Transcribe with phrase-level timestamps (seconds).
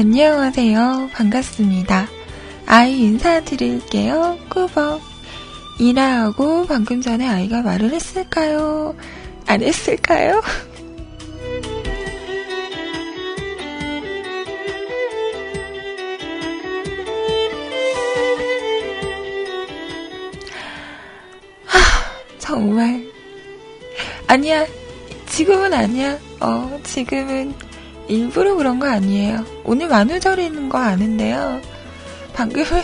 [0.00, 1.10] 안녕하세요.
[1.12, 2.08] 반갑습니다.
[2.64, 4.38] 아이 인사드릴게요.
[4.48, 5.02] 꾸벅.
[5.78, 8.96] 이라하고 방금 전에 아이가 말을 했을까요?
[9.46, 10.40] 안 했을까요?
[22.38, 23.04] 정말.
[24.26, 24.64] 아니야.
[25.26, 26.18] 지금은 아니야.
[26.40, 27.52] 어, 지금은
[28.10, 29.44] 일부러 그런 거 아니에요.
[29.64, 31.60] 오늘 만우절이는 거 아는데요.
[32.34, 32.82] 방금은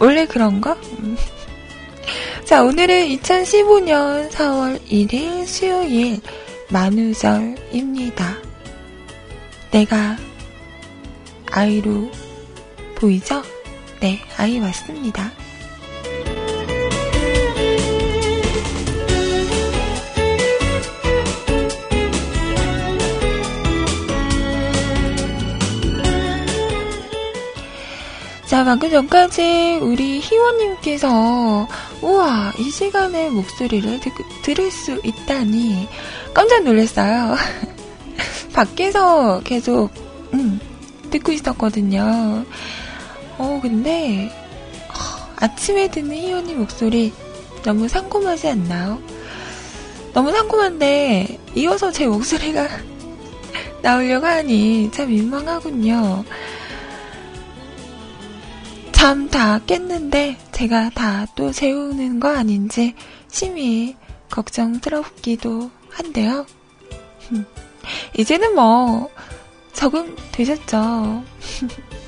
[0.00, 0.72] 원래 그런 거?
[0.98, 1.16] 음.
[2.44, 6.20] 자, 오늘은 2015년 4월 1일 수요일
[6.70, 8.38] 만우절입니다.
[9.70, 10.16] 내가
[11.50, 12.10] 아이로
[12.94, 13.42] 보이죠?
[14.00, 15.30] 네, 아이 맞습니다.
[28.58, 31.68] 자, 방금 전까지 우리 희원님께서,
[32.02, 35.86] 우와, 이 시간에 목소리를 듣, 들을 수 있다니,
[36.34, 37.36] 깜짝 놀랐어요.
[38.52, 39.92] 밖에서 계속,
[40.34, 40.58] 음,
[41.08, 42.44] 듣고 있었거든요.
[43.38, 44.28] 어, 근데,
[44.88, 47.12] 어, 아침에 듣는 희원님 목소리
[47.62, 49.00] 너무 상콤하지 않나요?
[50.12, 52.66] 너무 상콤한데, 이어서 제 목소리가
[53.82, 56.24] 나오려고 하니 참 민망하군요.
[58.98, 62.96] 잠 다 깼는데 제가 다또 재우는 거 아닌지
[63.30, 63.94] 심히
[64.28, 66.44] 걱정스럽기도 한데요.
[68.18, 69.08] 이제는 뭐
[69.72, 71.22] 적응 되셨죠.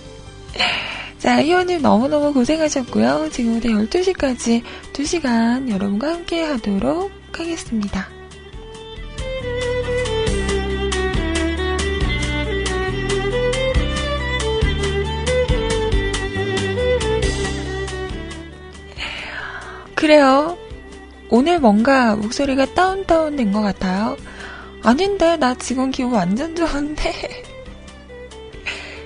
[1.20, 3.30] 자, 희원님 너무너무 고생하셨고요.
[3.30, 8.19] 지금부터 12시까지 2시간 여러분과 함께 하도록 하겠습니다.
[20.00, 20.56] 그래요.
[21.28, 24.16] 오늘 뭔가 목소리가 다운다운 된 것 같아요.
[24.82, 27.12] 아닌데, 나 지금 기분 완전 좋은데.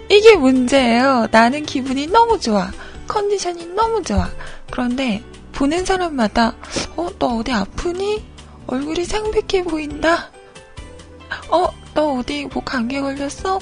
[0.09, 1.27] 이게 문제예요.
[1.33, 2.71] 나는 기분이 너무 좋아.
[3.09, 4.31] 컨디션이 너무 좋아.
[4.71, 5.21] 그런데,
[5.53, 6.55] 보는 사람마다,
[6.97, 8.25] 어, 너 어디 아프니?
[8.69, 10.31] 얼굴이 창백해 보인다.
[11.51, 13.59] 어, 너 어디 뭐 감기 걸렸어?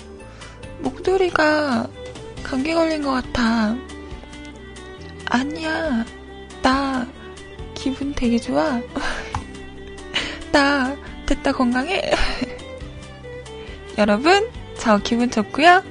[0.81, 1.89] 목소리가
[2.43, 3.75] 감기 걸린 것 같아.
[5.31, 6.05] 아니야.
[6.61, 7.07] 나
[7.83, 8.81] 기분 되게 좋아.
[10.53, 10.97] 나
[11.27, 12.13] 됐다 건강해.
[13.99, 14.49] 여러분,
[14.79, 15.83] 저 기분 좋고요.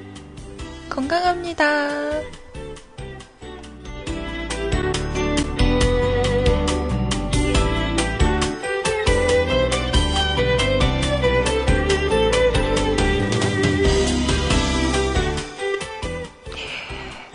[0.89, 1.89] 건강합니다.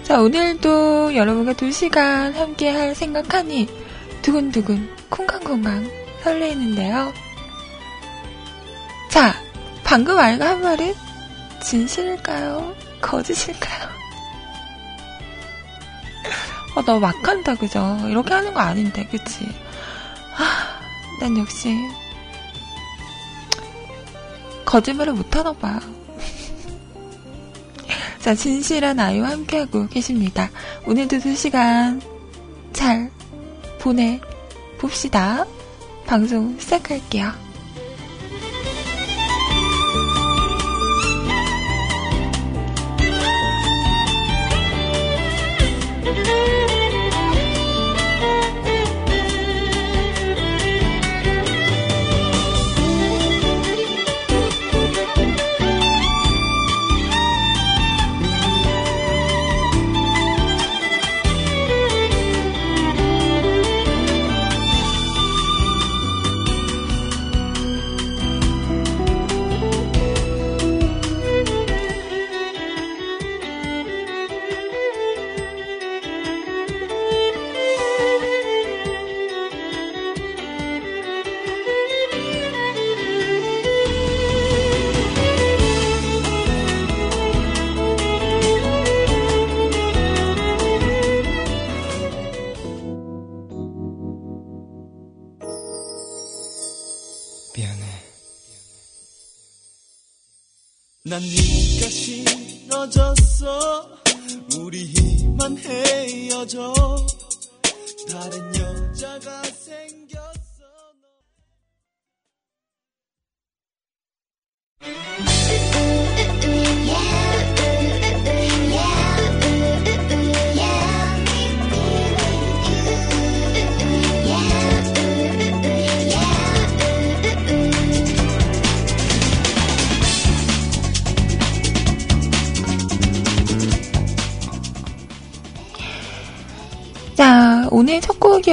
[0.02, 3.86] 자, 오늘도 여러분과 2시간 함께 할 생각하니
[4.26, 5.88] 두근두근 콩강콩강
[6.25, 7.12] 설레이는데요.
[9.08, 9.32] 자,
[9.84, 10.94] 방금 알가 한 말은
[11.62, 12.75] 진실일까요?
[13.00, 13.88] 거짓일까요?
[16.75, 17.99] 어, 너 막한다, 그죠?
[18.08, 19.46] 이렇게 하는 거 아닌데, 그치?
[20.37, 20.81] 아,
[21.20, 21.76] 난 역시,
[24.64, 25.78] 거짓말을 못하나 봐요.
[28.19, 30.50] 자, 진실한 아이와 함께하고 계십니다.
[30.84, 32.02] 오늘도 두 시간
[32.73, 33.15] 잘
[33.87, 34.21] 보내
[34.79, 35.47] 봅시다.
[36.06, 37.45] 방송 시작할게요.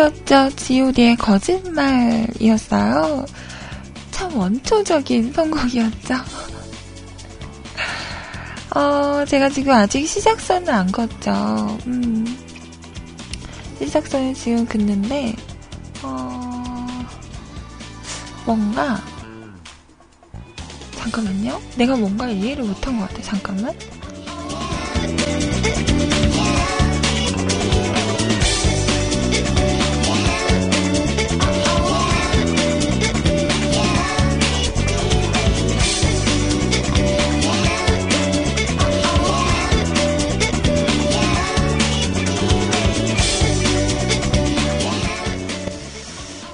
[0.04, 0.50] 곡이었죠.
[0.56, 3.26] god의 거짓말이었어요.
[4.12, 6.16] 참 원초적인 선곡이었죠.
[8.76, 11.78] 어, 제가 지금 아직 시작선을 안 걷죠.
[11.88, 12.26] 음.
[13.80, 15.36] 시작선을 지금 긋는데,
[16.02, 16.88] 어,
[18.46, 19.02] 뭔가,
[20.96, 21.62] 잠깐만요.
[21.78, 23.22] 내가 뭔가 이해를 못한 것 같아.
[23.22, 23.74] 잠깐만.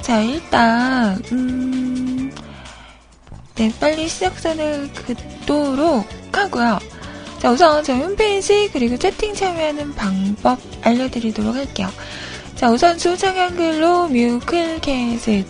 [0.09, 2.31] 자, 일단, 음,
[3.53, 4.89] 네, 빨리 시작선을
[5.45, 6.79] 긋도록 하고요.
[7.37, 11.89] 자, 우선 저희 홈페이지 그리고 채팅 참여하는 방법 알려드리도록 할게요.
[12.55, 15.43] 자, 우선 수정 한글로 뮤클캐스트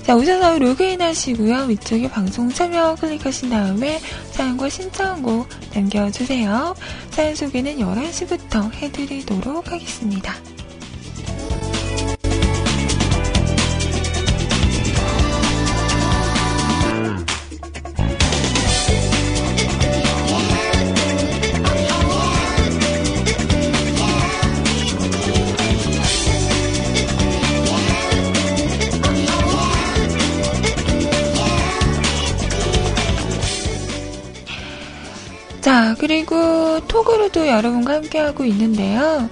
[0.04, 1.66] 자, 오셔서 로그인 하시고요.
[1.66, 4.00] 위쪽에 방송 참여 클릭하신 다음에
[4.32, 6.76] 사연과 신청곡 남겨주세요.
[7.12, 10.34] 사연 소개는 11시부터 해드리도록 하겠습니다.
[36.02, 39.30] 그리고 톡으로도 여러분과 함께하고 있는데요.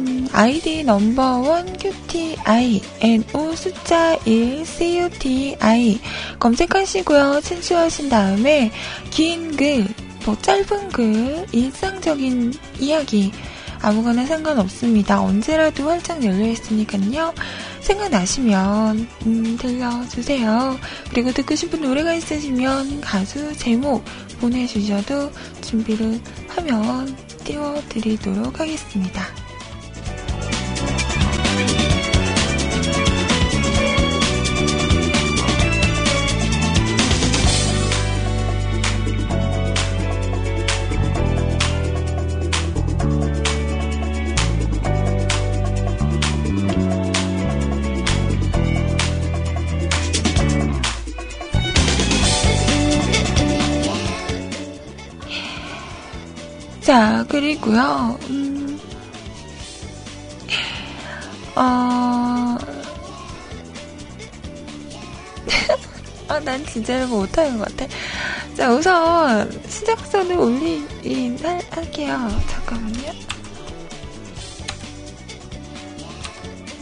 [0.00, 5.98] 음, 아이디 넘버원 QTI, NO 숫자 1 CUTI
[6.38, 7.40] 검색하시고요.
[7.40, 8.70] 친추하신 다음에
[9.08, 9.86] 긴 글,
[10.26, 13.32] 뭐 짧은 글, 일상적인 이야기
[13.80, 15.22] 아무거나 상관없습니다.
[15.22, 17.32] 언제라도 활짝 열려 있으니까요.
[17.80, 20.78] 생각나시면 음, 들려주세요.
[21.10, 24.04] 그리고 듣고 싶은 노래가 있으시면 가수 제목
[24.42, 25.30] 보내주셔도
[25.60, 29.41] 준비를 하면 띄워드리도록 하겠습니다.
[57.32, 58.78] 그리고요, 음,
[61.56, 61.60] 어,
[66.28, 67.86] 아, 난 진짜 뭐 못하는 것 같아.
[68.54, 72.28] 자, 우선, 시작선을 올리긴 할, 할게요.
[72.50, 73.12] 잠깐만요.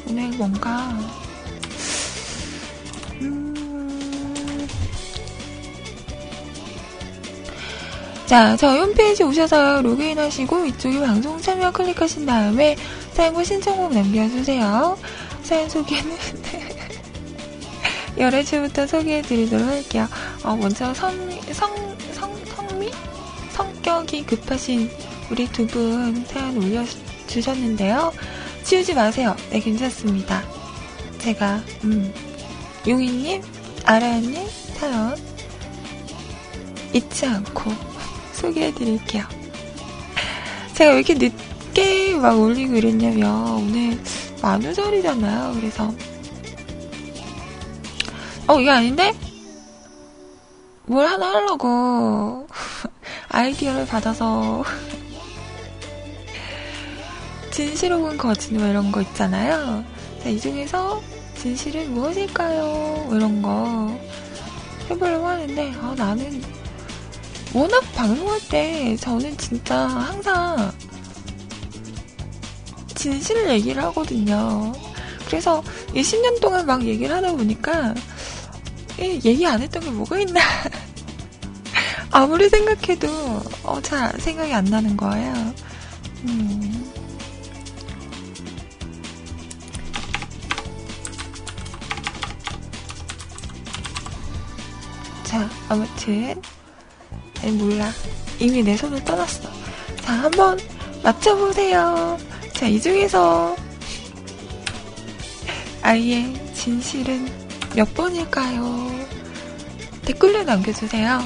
[0.09, 0.99] 오늘 뭔가,
[8.30, 12.76] 자, 저희 홈페이지 오셔서 로그인 하시고 이쪽에 방송 참여 클릭하신 다음에
[13.12, 14.96] 사연과 신청곡 남겨주세요.
[15.42, 16.16] 사연 소개는
[18.16, 20.06] 11시부터 소개해드리도록 할게요.
[20.44, 21.10] 어, 먼저 성,
[21.52, 21.75] 성,
[22.12, 22.92] 성, 성미?
[23.50, 24.88] 성격이 급하신
[25.28, 28.12] 우리 두 분 사연 올려주셨는데요.
[28.62, 29.34] 치우지 마세요.
[29.50, 30.40] 네, 괜찮습니다.
[31.18, 32.14] 제가, 음,
[32.87, 33.42] 용희님,
[33.84, 34.37] 아라님
[34.78, 35.16] 사연
[36.92, 37.89] 잊지 않고
[38.40, 39.25] 소개해 드릴게요.
[40.75, 43.99] 제가 왜 이렇게 늦게 막 올리고 이랬냐면, 오늘
[44.42, 45.54] 만우절이잖아요.
[45.54, 45.92] 그래서,
[48.47, 49.12] 어, 이게 아닌데?
[50.87, 52.49] 뭘 하나 하려고
[53.28, 54.64] 아이디어를 받아서
[57.52, 59.85] 진실 혹은 거짓 뭐 이런 거 있잖아요.
[60.23, 61.00] 자, 이 중에서
[61.37, 62.64] 진실은 무엇일까요?
[63.06, 63.97] 뭐 이런 거
[64.88, 66.42] 해보려고 하는데, 아, 나는
[67.52, 70.73] 워낙 방송할 때 저는 진짜 항상
[72.95, 74.73] 진실을 얘기를 하거든요.
[75.26, 75.62] 그래서
[75.95, 77.95] 이 10년 동안 막 얘기를 하다 보니까
[78.99, 80.40] 얘기 안 했던 게 뭐가 있나.
[82.12, 83.09] 아무리 생각해도
[83.62, 85.33] 어, 잘 생각이 안 나는 거예요.
[86.25, 86.92] 음.
[95.25, 96.42] 자, 아무튼
[97.42, 97.90] 아니, 몰라.
[98.38, 99.49] 이미 내 손을 떠났어.
[100.02, 100.59] 자, 한번
[101.02, 102.18] 맞춰보세요.
[102.54, 103.56] 자, 이 중에서
[105.82, 107.26] 아이의 진실은
[107.75, 108.90] 몇 번일까요?
[110.04, 111.23] 댓글로 남겨주세요.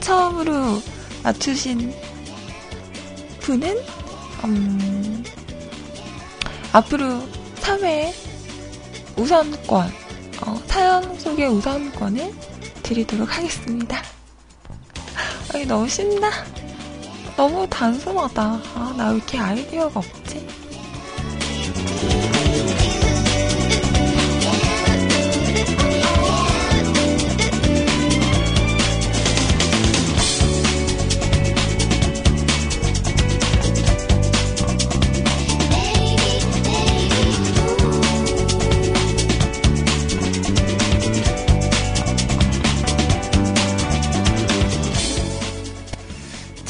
[0.00, 0.82] 처음으로
[1.22, 1.92] 맞추신
[3.40, 3.76] 분은,
[4.44, 5.24] 음,
[6.72, 7.22] 앞으로
[7.60, 8.12] 3회
[9.16, 9.92] 우선권,
[10.42, 12.32] 어, 사연 속의 우선권을
[12.82, 14.15] 드리도록 하겠습니다.
[15.56, 16.30] 아니, 너무 쉽나?
[17.34, 18.42] 너무 단순하다.
[18.74, 20.46] 아, 나 왜 이렇게 아이디어가 없지?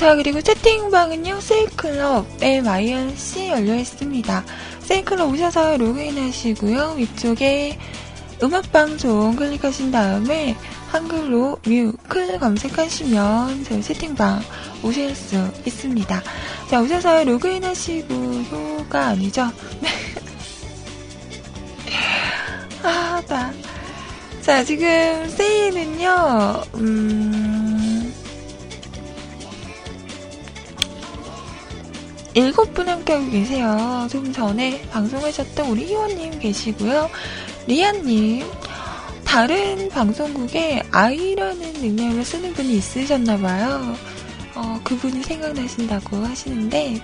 [0.07, 4.45] 자, 그리고 채팅방은요, 세이클럽 MINC 열려 있습니다.
[4.83, 6.95] 세이클럽 오셔서 로그인 하시고요.
[6.97, 7.77] 위쪽에
[8.41, 10.55] 음악방송 클릭하신 다음에
[10.93, 14.43] 한글로 뮤클 검색하시면 저희 채팅방
[14.85, 16.23] 오실 수 있습니다.
[16.71, 19.51] 자, 오셔서 로그인 하시고요가 아니죠.
[22.85, 23.53] 아, 나.
[24.41, 27.46] 자, 지금 세일은요, 음,
[32.37, 34.07] 일곱 분 함께하고 계세요.
[34.11, 37.09] 좀 전에 방송하셨던 우리 희원님 계시고요.
[37.67, 38.47] 리안님,
[39.25, 43.97] 다른 방송국에 아이라는 닉네임을 쓰는 분이 있으셨나봐요.
[44.55, 47.03] 어, 그분이 생각나신다고 하시는데,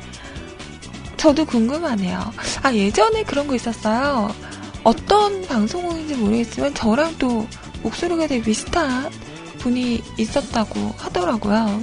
[1.17, 2.31] 저도 궁금하네요.
[2.63, 4.35] 아, 예전에 그런 거 있었어요.
[4.85, 7.49] 어떤 방송국인지 모르겠지만, 저랑 또
[7.83, 9.11] 목소리가 되게 비슷한
[9.61, 11.83] 분이 있었다고 하더라고요.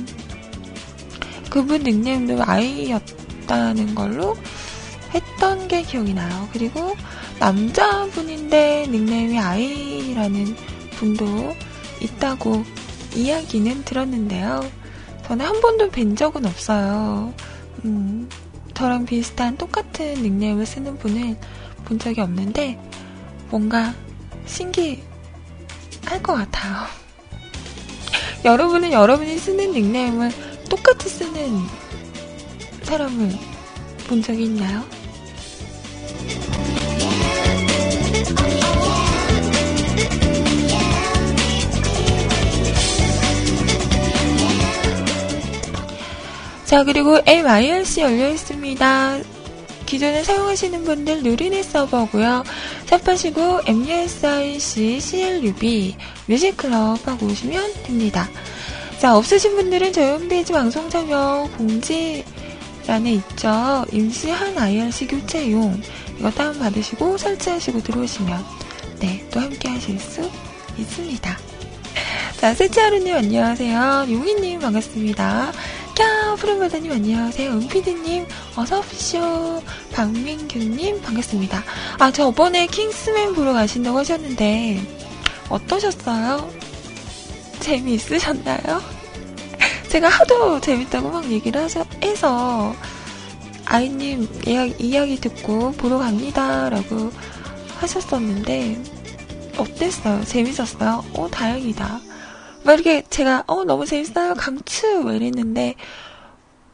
[1.49, 3.01] 그분 닉네임도 아이였
[3.49, 4.37] 다는 걸로
[5.13, 6.47] 했던 게 기억이 나요.
[6.53, 6.95] 그리고
[7.39, 10.55] 남자분인데 닉네임이 아이라는
[10.91, 11.25] 분도
[11.99, 12.63] 있다고
[13.15, 14.61] 이야기는 들었는데요.
[15.25, 17.33] 저는 한 번도 뵌 적은 없어요.
[17.85, 18.29] 음,
[18.75, 21.35] 저랑 비슷한 똑같은 닉네임을 쓰는 분을
[21.85, 22.79] 본 적이 없는데
[23.49, 23.95] 뭔가
[24.45, 25.01] 신기할
[26.21, 26.85] 것 같아요.
[28.45, 30.31] 여러분은 여러분이 쓰는 닉네임을
[30.69, 31.57] 똑같이 쓰는
[32.89, 33.29] 사람을
[34.07, 34.83] 본 적이 있나요?
[46.65, 49.19] 자, 그리고 MIRC 열려 있습니다.
[49.85, 52.43] 기존에 사용하시는 분들 누리넷 서버고요.
[52.87, 58.27] 샵하시고 MUSIC CLUB 뮤직클럽 하고 오시면 됩니다.
[58.97, 62.23] 자, 없으신 분들은 저희 홈페이지 방송 참여 공지
[62.89, 63.85] 란에 있죠.
[63.91, 65.79] 임시한 IRC 교체용
[66.17, 68.43] 이거 다운받으시고 설치하시고 들어오시면
[68.99, 70.27] 네, 또 함께 하실 수
[70.75, 71.37] 있습니다.
[72.37, 74.07] 자, 세치하루님 안녕하세요.
[74.09, 75.51] 용희님 반갑습니다.
[75.93, 77.51] 캬, 푸른바다님 안녕하세요.
[77.51, 79.61] 은피디님 어서오십시오.
[79.93, 81.63] 박민규님 반갑습니다.
[81.99, 84.81] 아, 저번에 킹스맨 보러 가신다고 하셨는데
[85.49, 86.51] 어떠셨어요?
[87.59, 88.98] 재미있으셨나요?
[89.89, 92.75] 제가 하도 재밌다고 막 얘기를 하셔, 해서
[93.65, 97.11] 아이님 이야기, 이야기 듣고 보러 갑니다 라고
[97.79, 98.83] 하셨었는데
[99.57, 100.23] 어땠어요?
[100.25, 101.03] 재밌었어요?
[101.15, 102.01] 어 다행이다.
[102.63, 105.75] 막 이렇게 제가 어 너무 재밌어요 강추 막 이랬는데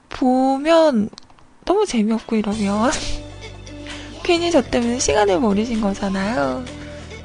[0.09, 1.09] 보면
[1.63, 2.91] 너무 재미없고 이러면
[4.23, 6.65] 괜히 저 때문에 시간을 버리신 거잖아요.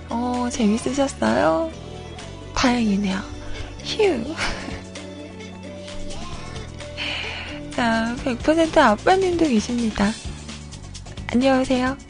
[0.08, 1.70] 어 재밌으셨어요?
[2.54, 3.18] 다행이네요.
[3.84, 4.34] 휴.
[7.80, 10.12] 자, 100% 아빠님도 계십니다.
[11.32, 12.09] 안녕하세요.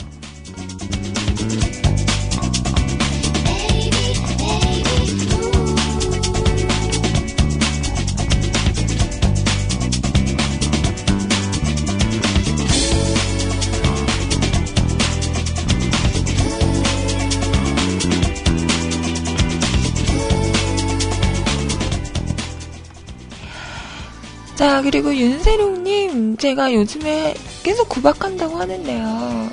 [24.81, 29.51] 자, 그리고 윤세롱님, 제가 요즘에 계속 구박한다고 하는데요.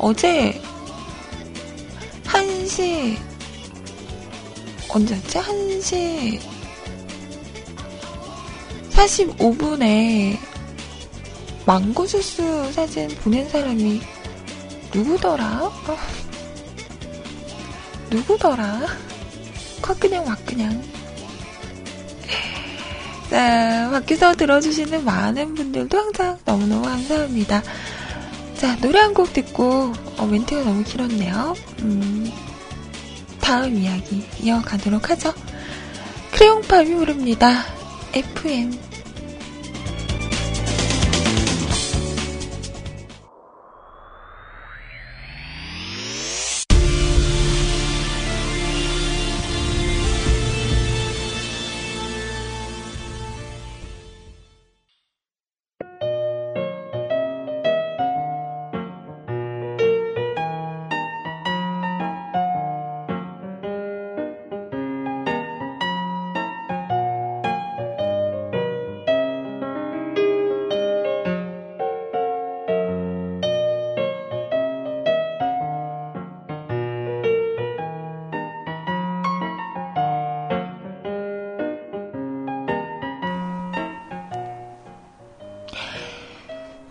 [0.00, 0.60] 어제,
[2.24, 3.16] 1시,
[4.88, 5.38] 언제였지?
[5.38, 6.40] 1시
[8.90, 10.38] 45분에
[11.66, 14.00] 망고 주스 사진 보낸 사람이
[14.92, 15.66] 누구더라?
[15.66, 15.96] 어.
[18.10, 18.80] 누구더라?
[19.80, 20.82] 콱 그냥 막 그냥.
[23.34, 27.64] 자, 밖에서 들어주시는 많은 분들도 항상 너무너무 감사합니다.
[28.56, 31.56] 자, 노래 한 곡 듣고, 어, 멘트가 너무 길었네요.
[31.80, 32.30] 음,
[33.40, 35.34] 다음 이야기 이어가도록 하죠.
[36.30, 37.64] 크레용팝이 부릅니다.
[38.12, 38.78] FM.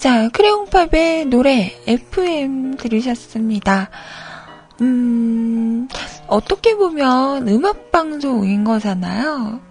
[0.03, 3.89] 자, 크레용팝의 노래 FM 들으셨습니다.
[4.81, 5.87] 음,
[6.27, 9.61] 어떻게 보면 음악방송인 거잖아요.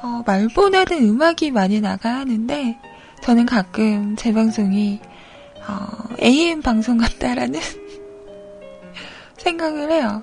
[0.00, 2.78] 어, 말보다는 음악이 많이 나가는데,
[3.20, 5.00] 저는 가끔 제 방송이,
[5.68, 7.60] 어, AM 방송 같다라는
[9.36, 10.22] 생각을 해요.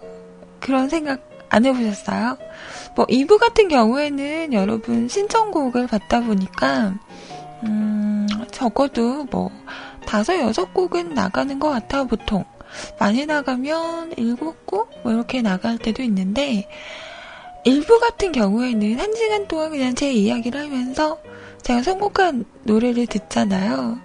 [0.60, 2.39] 그런 생각 안 해보셨어요?
[2.95, 6.95] 뭐, 2부 같은 경우에는 여러분 신청곡을 받다 보니까,
[7.63, 7.94] 음,
[8.55, 9.51] 적어도 뭐,
[10.07, 12.45] 다섯, 여섯 곡은 나가는 것 같아, 보통.
[12.99, 14.89] 많이 나가면 일곱 곡?
[15.03, 16.65] 뭐 이렇게 나갈 때도 있는데,
[17.65, 21.17] 일부 같은 경우에는 한 시간 동안 그냥 제 이야기를 하면서
[21.63, 23.99] 제가 선곡한 노래를 듣잖아요.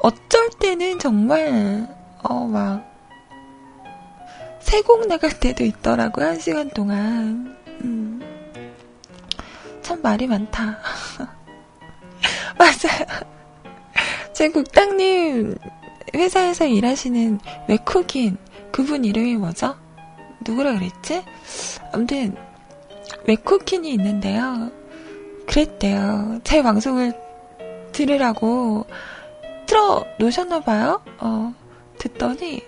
[0.00, 1.88] 어쩔 때는 정말,
[2.22, 2.84] 어, 막,
[4.60, 7.56] 세 곡 나갈 때도 있더라고요, 한 시간 동안.
[7.84, 8.20] 음.
[9.80, 10.78] 참 말이 많다.
[12.58, 13.37] 맞아요.
[14.38, 15.56] 제 국장님
[16.14, 18.36] 회사에서 일하시는 외국인
[18.70, 19.74] 그분 이름이 뭐죠?
[20.46, 21.24] 누구라 그랬지?
[21.92, 22.36] 아무튼
[23.26, 24.70] 외국인이 있는데요.
[25.44, 26.38] 그랬대요.
[26.44, 27.14] 제 방송을
[27.90, 28.86] 들으라고
[29.66, 31.02] 틀어 놓으셨나 봐요.
[31.18, 31.52] 어,
[31.98, 32.62] 듣더니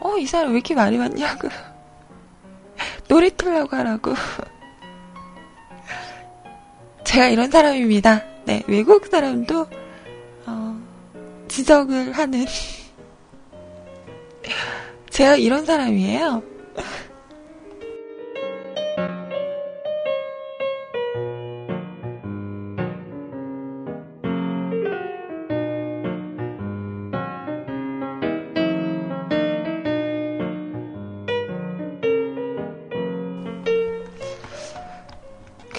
[0.00, 1.48] 어, 이 사람 왜 이렇게 말이 많냐고.
[3.06, 4.12] 노래 틀라고 하라고.
[7.06, 8.24] 제가 이런 사람입니다.
[8.44, 9.85] 네, 외국 사람도 어,
[11.56, 12.44] 지적을 하는
[15.08, 16.42] 제가 이런 사람이에요.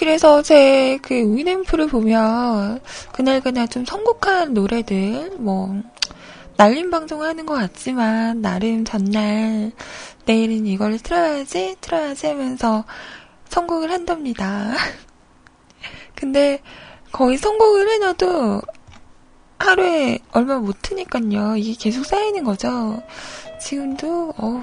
[0.08, 2.80] 그래서 제 그 위램프를 보면
[3.12, 5.82] 그날그날 좀 선곡한 노래들 뭐
[6.56, 9.70] 날림 방송하는 것 같지만 나름 전날
[10.24, 12.86] 내일은 이걸 틀어야지 틀어야지 하면서
[13.50, 14.72] 선곡을 한답니다.
[16.16, 16.62] 근데
[17.12, 18.62] 거의 선곡을 해놔도
[19.58, 21.58] 하루에 얼마 못 트니까요.
[21.58, 23.02] 이게 계속 쌓이는 거죠.
[23.60, 24.62] 지금도 어우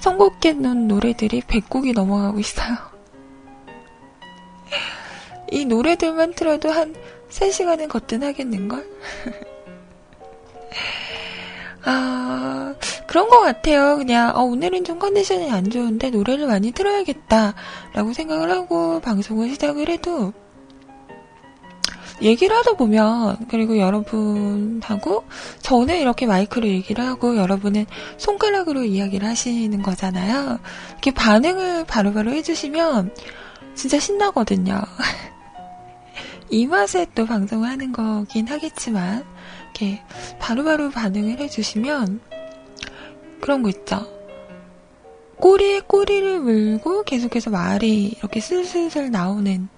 [0.00, 2.76] 선곡해 놓은 노래들이 100곡이 넘어가고 있어요.
[5.50, 6.94] 이 노래들만 틀어도 한
[7.30, 8.86] 3시간은 거뜬 하겠는걸?
[11.84, 12.74] 아,
[13.06, 13.96] 그런 것 같아요.
[13.96, 17.54] 그냥, 어, 오늘은 좀 컨디션이 안 좋은데 노래를 많이 틀어야겠다.
[17.94, 20.32] 라고 생각을 하고 방송을 시작을 해도,
[22.22, 25.24] 얘기를 하다 보면, 그리고 여러분하고,
[25.60, 30.58] 저는 이렇게 마이크로 얘기를 하고, 여러분은 손가락으로 이야기를 하시는 거잖아요.
[30.92, 33.14] 이렇게 반응을 바로바로 해주시면,
[33.74, 34.80] 진짜 신나거든요.
[36.50, 39.24] 이 맛에 또 방송을 하는 거긴 하겠지만,
[39.64, 40.02] 이렇게
[40.38, 42.20] 바로바로 반응을 해주시면,
[43.40, 44.18] 그런 거 있죠.
[45.36, 49.68] 꼬리에 꼬리를 물고 계속해서 말이 이렇게 슬슬슬 나오는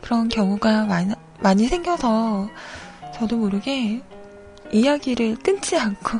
[0.00, 2.48] 그런 경우가 많, 많이 생겨서
[3.14, 4.02] 저도 모르게
[4.72, 6.18] 이야기를 끊지 않고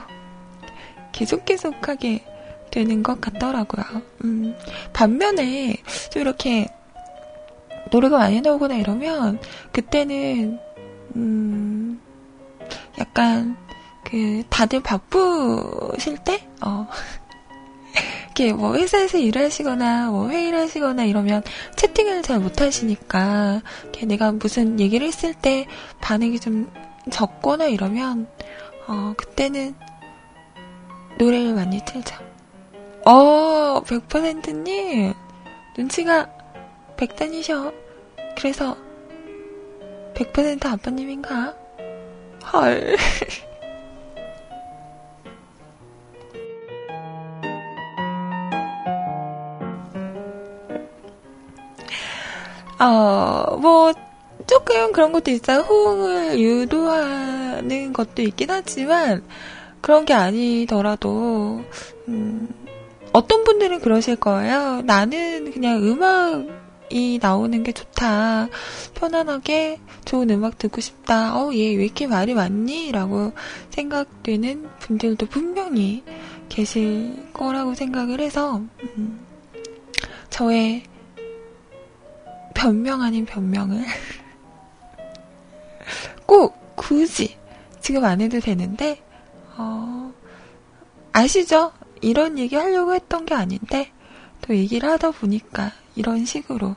[1.12, 2.24] 계속 계속하게
[2.70, 4.02] 되는 것 같더라고요.
[4.24, 4.54] 음,
[4.92, 5.76] 반면에
[6.11, 6.68] 좀 이렇게
[7.90, 9.40] 노래가 많이 나오거나 이러면
[9.72, 10.59] 그때는
[11.16, 12.00] 음,
[12.98, 13.56] 약간
[14.04, 16.87] 그 다들 바쁘실 때 어.
[18.40, 21.42] 이렇게 뭐 회사에서 일하시거나 뭐 회의를 하시거나 이러면
[21.76, 23.61] 채팅을 잘 못하시니까
[24.07, 25.66] 내가 무슨 얘기를 했을 때
[26.00, 26.72] 반응이 좀
[27.11, 28.26] 적거나 이러면
[28.87, 29.74] 어 그때는
[31.18, 32.16] 노래를 많이 틀죠.
[33.05, 35.12] 어 100%님
[35.76, 36.26] 눈치가
[36.96, 37.74] 백단이셔.
[38.38, 38.74] 그래서
[40.14, 41.55] 100% 아빠님인가?
[42.53, 42.96] 헐.
[52.80, 53.92] 어, 뭐,
[54.46, 55.60] 조금 그런 것도 있어요.
[55.60, 59.22] 호응을 유도하는 것도 있긴 하지만,
[59.80, 61.62] 그런 게 아니더라도,
[62.08, 62.48] 음,
[63.12, 64.82] 어떤 분들은 그러실 거예요.
[64.82, 68.48] 나는 그냥 음악이 나오는 게 좋다.
[68.94, 71.36] 편안하게 좋은 음악 듣고 싶다.
[71.36, 72.92] 어, 얘 왜 이렇게 말이 많니?
[72.92, 73.32] 라고
[73.70, 76.02] 생각되는 분들도 분명히
[76.48, 78.62] 계실 거라고 생각을 해서,
[78.96, 79.20] 음,
[80.30, 80.84] 저의
[82.54, 83.84] 변명 아닌 변명을
[86.26, 87.36] 꼭 굳이
[87.80, 89.02] 지금 안 해도 되는데,
[89.56, 90.12] 어,
[91.12, 91.72] 아시죠?
[92.00, 93.90] 이런 얘기 하려고 했던 게 아닌데,
[94.42, 96.76] 또 얘기를 하다 보니까 이런 식으로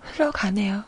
[0.00, 0.84] 흘러가네요.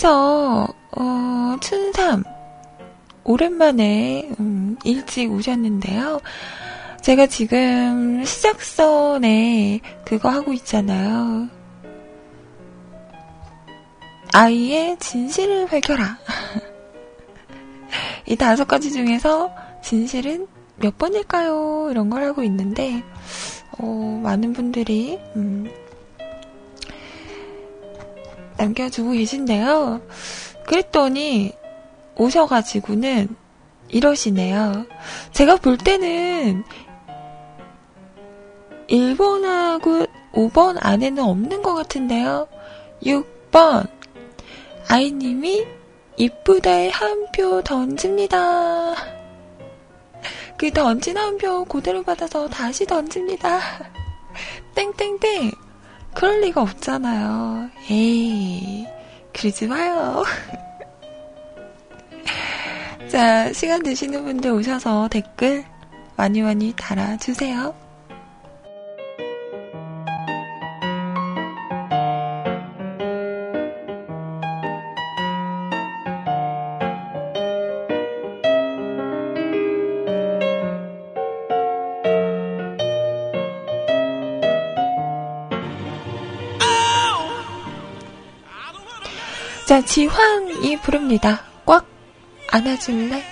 [0.00, 2.24] 세이에서 어, 춘삼
[3.22, 6.20] 오랜만에 음, 일찍 오셨는데요.
[7.02, 11.48] 제가 지금 시작선에 그거 하고 있잖아요.
[14.32, 16.18] 아이의 진실을 밝혀라.
[18.26, 21.88] 이 다섯 가지 중에서 진실은 몇 번일까요?
[21.90, 23.02] 이런 걸 하고 있는데,
[23.78, 25.70] 어, 많은 분들이, 음,
[28.60, 30.02] 남겨주고 계신데요.
[30.66, 31.52] 그랬더니
[32.16, 33.28] 오셔가지고는
[33.88, 34.86] 이러시네요.
[35.32, 36.64] 제가 볼 때는
[38.88, 42.48] 1번하고 5번 안에는 없는 것 같은데요.
[43.02, 43.88] 6번
[44.88, 45.66] 아이님이
[46.16, 48.94] 이쁘다에 한 표 던집니다.
[50.56, 53.60] 그 던진 한표 그대로 받아서 다시 던집니다.
[54.74, 55.52] 땡땡땡
[56.14, 57.70] 그럴 리가 없잖아요.
[57.90, 58.86] 에이,
[59.32, 60.22] 그러지 마요.
[63.08, 65.64] 자, 시간 되시는 분들 오셔서 댓글
[66.16, 67.74] 많이 많이 달아주세요.
[89.70, 91.44] 자, 지환이 부릅니다.
[91.64, 91.86] 꽉
[92.50, 93.22] 안아줄래?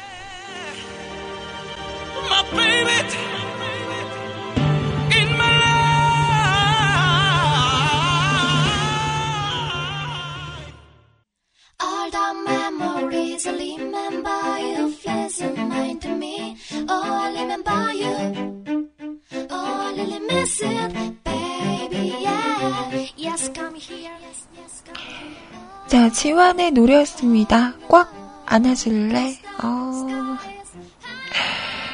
[25.89, 27.73] 자, 지환의 노래였습니다.
[27.89, 28.13] 꽉
[28.45, 29.39] 안아줄래?
[29.63, 30.07] 어...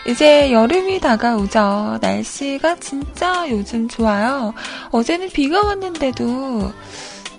[0.09, 1.99] 이제 여름이 다가오죠.
[2.03, 4.53] 날씨가 진짜 요즘 좋아요.
[4.91, 6.73] 어제는 비가 왔는데도,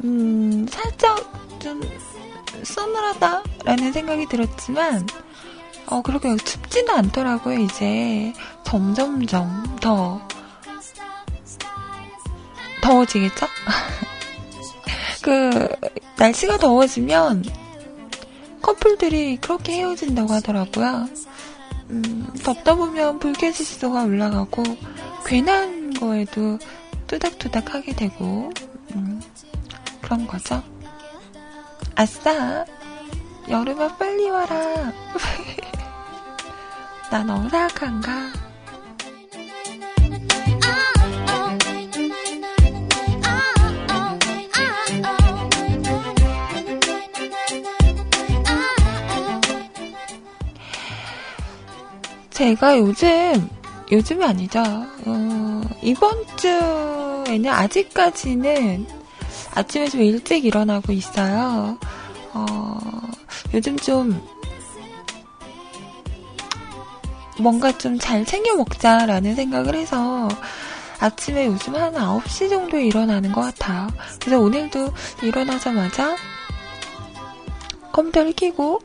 [0.06, 1.82] 음, 살짝 좀
[2.64, 5.06] 서늘하다라는 생각이 들었지만,
[5.88, 8.34] 어, 그렇게 춥지는 않더라고요, 이제.
[8.64, 10.26] 점점점 더
[12.82, 13.46] 더워지겠죠?
[15.26, 15.68] 그,
[16.20, 17.44] 날씨가 더워지면
[18.62, 21.10] 커플들이 그렇게 헤어진다고 하더라고요.
[21.90, 24.62] 음, 덥다 보면 불쾌지수가 올라가고
[25.26, 26.60] 괜한 거에도
[27.08, 28.52] 뚜닥뚜닥 하게 되고
[28.94, 29.20] 음,
[30.00, 30.62] 그런 거죠.
[31.96, 32.64] 아싸!
[33.50, 34.94] 여름아 빨리 와라.
[37.10, 38.32] 나 너무 사악한가?
[52.36, 53.50] 제가 요즘,
[53.90, 54.62] 요즘이 아니죠.
[55.06, 58.86] 어, 이번 주에는 아직까지는
[59.54, 61.78] 아침에 좀 일찍 일어나고 있어요.
[62.34, 62.78] 어,
[63.54, 64.22] 요즘 좀
[67.40, 70.28] 뭔가 좀 잘 챙겨 먹자라는 생각을 해서
[71.00, 73.88] 아침에 요즘 한 9시 정도에 일어나는 것 같아요.
[74.20, 74.94] 그래서 오늘도
[75.24, 76.18] 일어나자마자
[77.94, 78.82] 컴퓨터를 켜고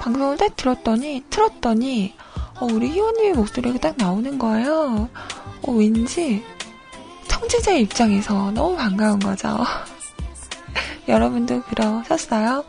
[0.00, 2.14] 방송을 딱 들었더니, 틀었더니,
[2.60, 5.08] 어, 우리 희원님의 목소리가 딱 나오는 거예요.
[5.62, 6.44] 어, 왠지
[7.26, 9.64] 청취자의 입장에서 너무 반가운 거죠.
[11.08, 12.64] 여러분도 그러셨어요?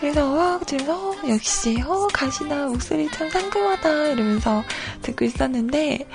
[0.00, 4.62] 그래서 와 들으면서 어, 역시 어 가시나 목소리 참 상큼하다 이러면서
[5.02, 6.06] 듣고 있었는데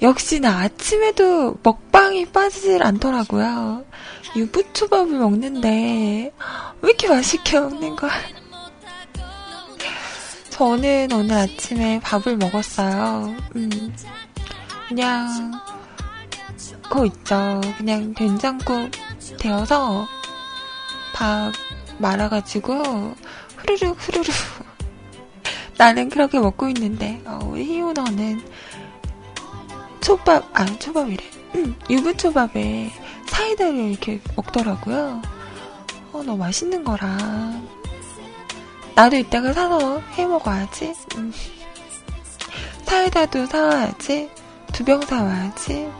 [0.00, 3.84] 역시나 아침에도 먹방이 빠지질 않더라고요.
[4.36, 6.32] 유부초밥을 먹는데
[6.80, 8.12] 왜 이렇게 맛있게 먹는 거야?
[10.62, 13.34] 저는 오늘 아침에 밥을 먹었어요.
[13.56, 13.92] 음,
[14.86, 15.50] 그냥
[16.84, 17.60] 그거 있죠.
[17.76, 18.92] 그냥 된장국
[19.40, 20.06] 데워서
[21.12, 21.50] 밥
[21.98, 22.74] 말아가지고
[23.56, 24.30] 후루룩 후루룩
[25.78, 28.40] 나는 그렇게 먹고 있는데 어, 우리 희우 너는
[30.00, 31.24] 초밥 아 초밥이래
[31.56, 32.92] 음, 유부초밥에
[33.26, 35.22] 사이다를 이렇게 먹더라고요.
[36.12, 37.18] 어 너무 맛있는 거라
[38.94, 40.92] 나도 이따가 사서 해 먹어야지.
[41.16, 41.32] 음.
[42.84, 44.30] 사이다도 사와야지.
[44.72, 45.90] 두 병 사와야지.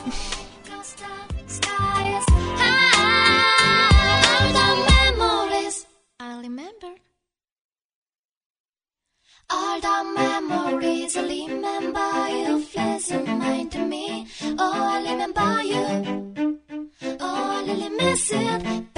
[9.55, 9.79] Oh.
[17.21, 18.92] Oh,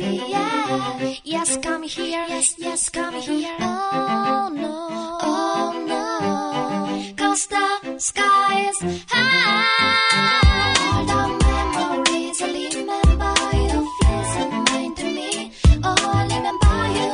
[0.00, 0.24] baby.
[0.28, 1.14] Yeah.
[1.24, 2.24] Yes, come here.
[2.28, 3.56] Yes, yes, come here.
[3.60, 5.18] Oh no.
[5.22, 7.14] Oh no.
[7.16, 10.74] Cause the sky is high.
[10.92, 13.34] All the memories I remember
[13.68, 15.52] you pleasant mind to me.
[15.84, 17.10] Oh, I remember you.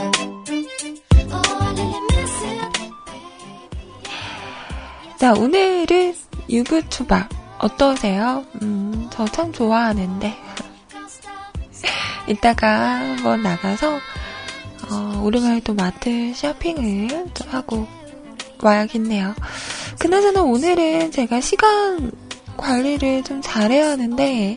[1.32, 2.72] Oh, I really miss it.
[5.18, 6.14] 자, 오늘은
[6.48, 7.30] 유부초밥.
[7.58, 8.44] 어떠세요?
[8.62, 10.36] 음, 저 참 좋아하는데.
[12.28, 13.98] 이따가 한번 나가서,
[14.90, 17.86] 어, 오랜만에 또 마트 쇼핑을 좀 하고
[18.62, 19.34] 와야겠네요.
[19.98, 22.10] 그나저나 오늘은 제가 시간
[22.56, 24.56] 관리를 좀 잘해야 하는데,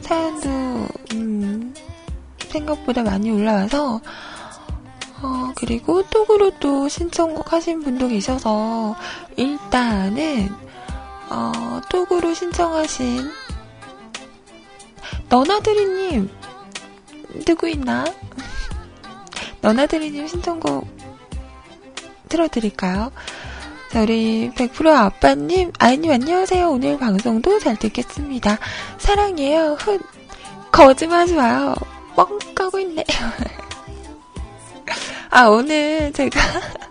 [0.00, 0.48] 사연도,
[1.12, 1.74] 음,
[2.48, 4.00] 생각보다 많이 올라와서,
[5.22, 8.96] 어, 그리고 톡으로 또 신청곡 하신 분도 계셔서,
[9.36, 10.50] 일단은,
[11.30, 13.30] 어, 톡으로 신청하신,
[15.28, 16.30] 너나드리님,
[17.44, 18.04] 누구 있나?
[19.60, 20.86] 너나드리님 신청곡
[22.28, 23.12] 틀어드릴까요?
[23.90, 26.68] 자, 우리 100% 아빠님, 아이님 안녕하세요.
[26.68, 28.58] 오늘 방송도 잘 듣겠습니다.
[28.98, 29.76] 사랑해요.
[29.80, 30.00] 훗.
[30.72, 31.74] 거짓말하지 마요.
[32.16, 33.04] 뻥 까고 있네.
[35.30, 36.40] 아, 오늘 제가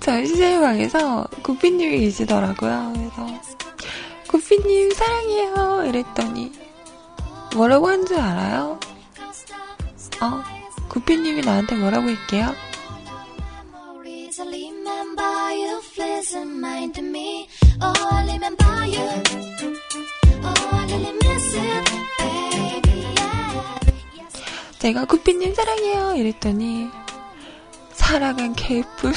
[0.00, 2.92] 저희 CJ방에서 구피님이 계시더라고요.
[2.94, 3.40] 그래서
[4.28, 5.84] 구피님 사랑해요.
[5.88, 6.52] 이랬더니
[7.54, 8.78] 뭐라고 한 줄 알아요?
[10.22, 10.42] 어,
[10.88, 12.08] 구피님이 나한테 뭐라고.
[17.82, 17.94] Oh.
[20.42, 20.70] Oh.
[24.16, 26.14] Yes, 제가 구피님 사랑해요.
[26.16, 26.88] 이랬더니
[27.92, 29.12] 사랑은 개뿔.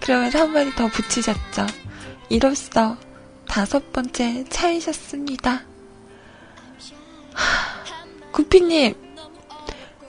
[0.00, 1.66] 그러면서 한마디 더 붙이셨죠.
[2.30, 2.96] 이로써
[3.48, 5.64] 다섯 번째 차이셨습니다.
[7.32, 8.94] 하, 구피님,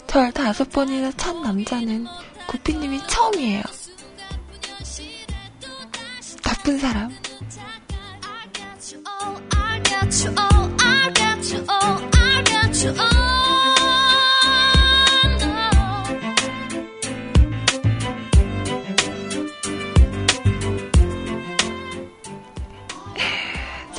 [0.07, 2.05] 절 다섯 번이나 찬 남자는
[2.47, 3.63] 구피님이 처음이에요.
[6.43, 7.11] 나쁜 사람.
[12.81, 13.38] You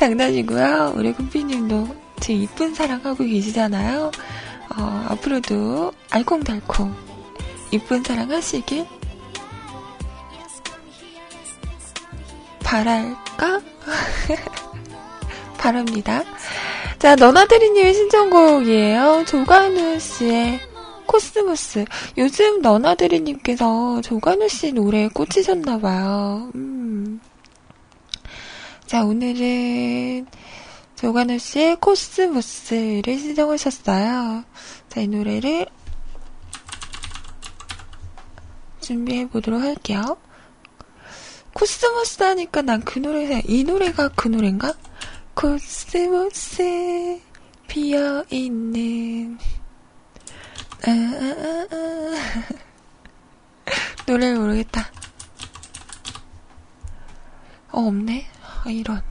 [0.01, 0.93] 장난이고요.
[0.95, 1.87] 우리 구피님도
[2.21, 4.09] 제 이쁜 사랑하고 계시잖아요.
[4.75, 6.91] 어, 앞으로도 알콩달콩
[7.69, 8.87] 이쁜 사랑 하시길
[12.63, 13.61] 바랄까?
[15.59, 16.23] 바랍니다.
[16.97, 19.25] 자, 너나드리님의 신청곡이에요.
[19.27, 20.61] 조관우 씨의
[21.05, 21.85] 코스모스.
[22.17, 26.53] 요즘 너나드리님께서 조관우 씨 노래에 꽂히셨나봐요.
[26.55, 26.80] 음.
[28.91, 30.27] 자, 오늘은
[30.97, 34.43] 조관우 씨의 코스모스를 신청하셨어요.
[34.89, 35.65] 자, 이 노래를
[38.81, 40.17] 준비해 보도록 할게요.
[41.53, 44.73] 코스모스 하니까 난 그 노래, 이 노래가 그 노래인가?
[45.35, 47.21] 코스모스
[47.69, 49.37] 피어있는
[50.85, 52.43] 아, 아, 아, 아.
[54.05, 54.91] 노래를 모르겠다.
[57.71, 58.40] 어, 없네.
[58.63, 59.01] 아, 이런.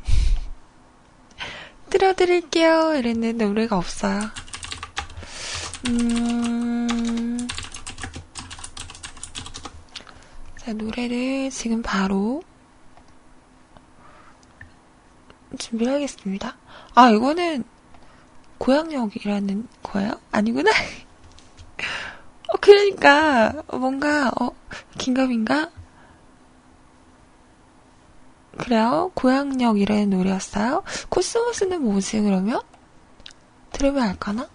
[1.91, 2.95] 틀어드릴게요.
[2.95, 4.21] 이랬는데 노래가 없어요.
[5.89, 7.49] 음.
[10.59, 12.43] 자, 노래를 지금 바로
[15.59, 16.57] 준비를 하겠습니다.
[16.95, 17.65] 아, 이거는
[18.59, 20.13] 고향역이라는 거예요?
[20.31, 20.71] 아니구나.
[22.49, 24.51] 어, 그러니까 뭔가 어
[24.99, 25.71] 긴가민가?
[28.61, 29.11] 그래요?
[29.15, 30.83] 고향역 이라는 노래였어요?
[31.09, 32.61] 코스모스는 뭐지 그러면?
[33.73, 34.49] 들으면 알까나?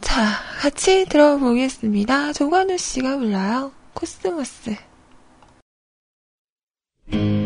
[0.00, 0.24] 자,
[0.60, 2.32] 같이 들어보겠습니다.
[2.32, 3.72] 조관우 씨가 불러요.
[3.94, 4.76] 코스모스.
[7.12, 7.41] 아,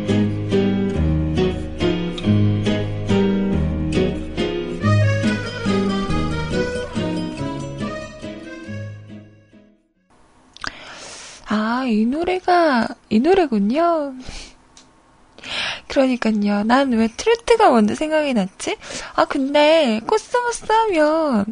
[13.16, 14.14] 이 노래군요.
[15.88, 16.64] 그러니까요.
[16.64, 18.76] 난 왜 트로트가 먼저 생각이 났지?
[19.14, 21.46] 아, 근데, 코스모스 하면,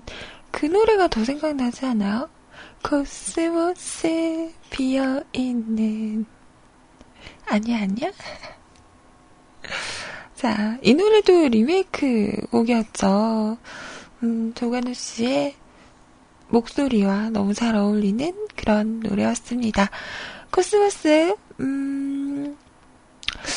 [0.51, 2.29] 그 노래가 더 생각나지 않아요?
[2.83, 6.27] 코스모스 비어있는.
[7.47, 8.11] 아니야, 아니야?
[10.37, 13.57] 자, 이 노래도 리메이크 곡이었죠.
[14.23, 15.55] 음, 조관우 씨의
[16.49, 19.89] 목소리와 너무 잘 어울리는 그런 노래였습니다.
[20.51, 22.57] 코스모스, 음,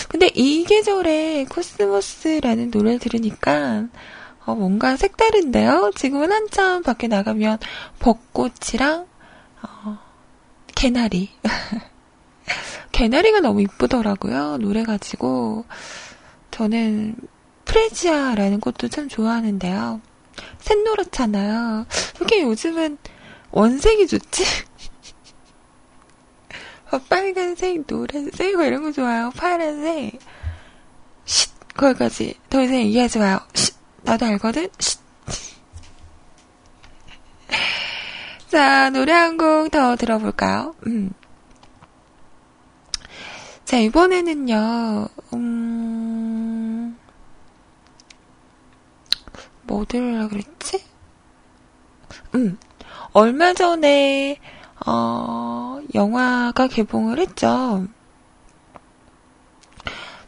[0.09, 3.87] 근데 이 계절에 코스모스라는 노래를 들으니까
[4.45, 5.91] 어, 뭔가 색다른데요?
[5.95, 7.59] 지금은 한참 밖에 나가면
[7.99, 9.07] 벚꽃이랑
[9.61, 9.99] 어,
[10.73, 11.29] 개나리.
[12.93, 14.57] 개나리가 너무 이쁘더라고요.
[14.57, 15.65] 노래 가지고.
[16.51, 17.15] 저는
[17.65, 20.01] 프레지아라는 꽃도 참 좋아하는데요.
[20.59, 21.85] 샛노랗잖아요.
[22.21, 22.97] 이게 요즘은
[23.51, 24.43] 원색이 좋지?
[26.91, 29.31] 어, 빨간색, 노란색, 뭐 이런 거 좋아요.
[29.35, 30.19] 파란색.
[31.25, 31.49] 쉿!
[31.75, 32.35] 거기까지.
[32.49, 33.39] 더 이상 얘기하지 마요.
[33.53, 33.75] 쉿!
[34.03, 34.69] 나도 알거든?
[34.79, 34.99] 쉿!
[38.49, 40.73] 자, 노래 한 곡 더 들어볼까요?
[40.87, 41.11] 음.
[43.65, 46.97] 자, 이번에는요, 음,
[49.63, 50.81] 뭐 들으려 그랬지?
[52.35, 52.57] 음,
[53.11, 54.37] 얼마 전에,
[54.85, 57.87] 어, 영화가 개봉을 했죠.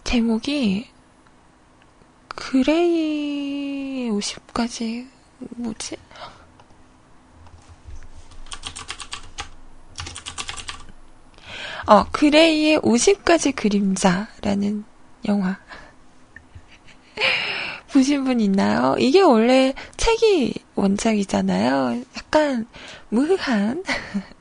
[0.04, 0.88] 제목이,
[2.30, 5.08] 그레이 50까지,
[5.56, 5.98] 뭐지?
[11.86, 14.84] 어, 그레이의 50가지 그림자라는
[15.28, 15.60] 영화.
[17.92, 18.96] 보신 분 있나요?
[19.00, 22.04] 이게 원래 책이 원작이잖아요.
[22.16, 22.68] 약간
[23.10, 23.84] 무흐한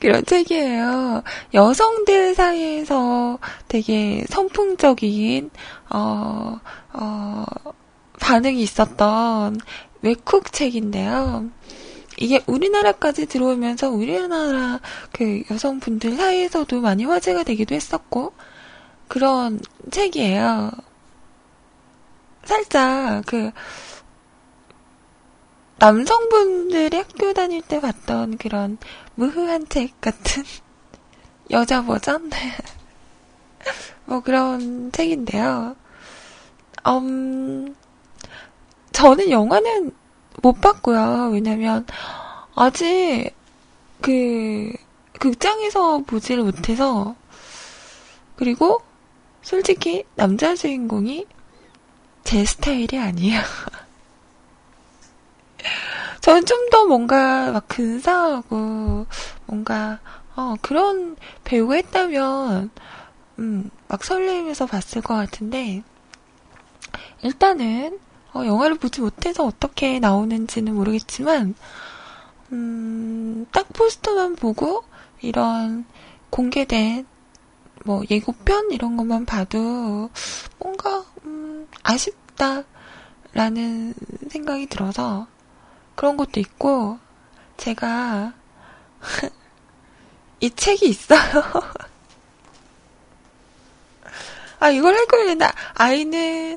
[0.00, 1.22] 그런 책이에요.
[1.54, 5.50] 여성들 사이에서 되게 선풍적인,
[5.90, 6.60] 어,
[6.92, 7.44] 어,
[8.20, 9.60] 반응이 있었던
[10.02, 11.48] 외국 책인데요.
[12.16, 14.80] 이게 우리나라까지 들어오면서 우리나라
[15.12, 18.32] 그 여성분들 사이에서도 많이 화제가 되기도 했었고,
[19.08, 20.70] 그런 책이에요.
[22.44, 23.50] 살짝 그,
[25.78, 28.78] 남성분들이 학교 다닐 때 봤던 그런
[29.14, 30.42] 무흐한 책 같은
[31.50, 32.30] 여자 버전?
[34.06, 35.76] 뭐 그런 책인데요.
[36.86, 37.74] 음,
[38.92, 39.92] 저는 영화는
[40.42, 41.30] 못 봤고요.
[41.32, 41.86] 왜냐면
[42.54, 43.30] 아직
[44.00, 44.72] 그
[45.20, 47.14] 극장에서 보지를 못해서
[48.36, 48.80] 그리고
[49.42, 51.26] 솔직히 남자 주인공이
[52.24, 53.40] 제 스타일이 아니에요.
[56.20, 59.06] 저는 좀 더 뭔가 막 근사하고
[59.46, 59.98] 뭔가
[60.36, 62.70] 어, 그런 배우가 했다면
[63.38, 65.82] 음, 막 설레면서 봤을 것 같은데
[67.22, 67.98] 일단은
[68.34, 71.54] 어, 영화를 보지 못해서 어떻게 나오는지는 모르겠지만
[72.52, 74.84] 음, 딱 포스터만 보고
[75.20, 75.84] 이런
[76.30, 77.06] 공개된
[77.84, 80.10] 뭐 예고편 이런 것만 봐도
[80.58, 82.64] 뭔가 음, 아쉽다라는
[84.30, 85.26] 생각이 들어서
[85.98, 86.96] 그런 것도 있고,
[87.56, 88.32] 제가,
[90.40, 91.18] 이 책이 있어요.
[94.60, 95.52] 아, 이걸 할 거였나?
[95.74, 96.56] 아이는,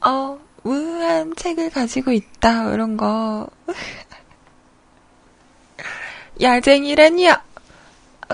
[0.00, 3.46] 어, 우한 책을 가지고 있다, 이런 거.
[6.40, 7.34] 야쟁이라니요!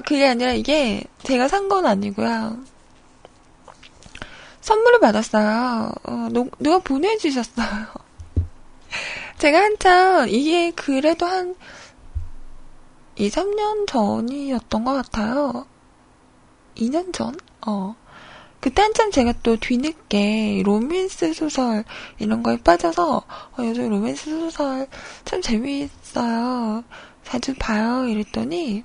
[0.06, 2.58] 그게 아니라 이게 제가 산 건 아니고요.
[4.60, 5.90] 선물을 받았어요.
[6.04, 6.28] 어,
[6.60, 8.03] 누가 보내주셨어요.
[9.38, 11.54] 제가 한참 이게 그래도 한
[13.16, 15.66] 2, 3년 전이었던 것 같아요.
[16.76, 17.34] 2년 전?
[17.66, 17.94] 어.
[18.60, 21.84] 그때 한참 제가 또 뒤늦게 로맨스 소설
[22.18, 24.88] 이런 거에 빠져서 어, 요즘 로맨스 소설
[25.24, 26.82] 참 재미있어요.
[27.24, 28.06] 자주 봐요.
[28.06, 28.84] 이랬더니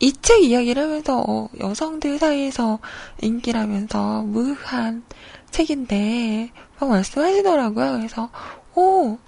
[0.00, 2.80] 이 책 이야기를 하면서 어, 여성들 사이에서
[3.20, 5.04] 인기라면서 무한
[5.50, 7.92] 책인데 막 말씀하시더라고요.
[7.98, 8.30] 그래서
[8.74, 9.18] 오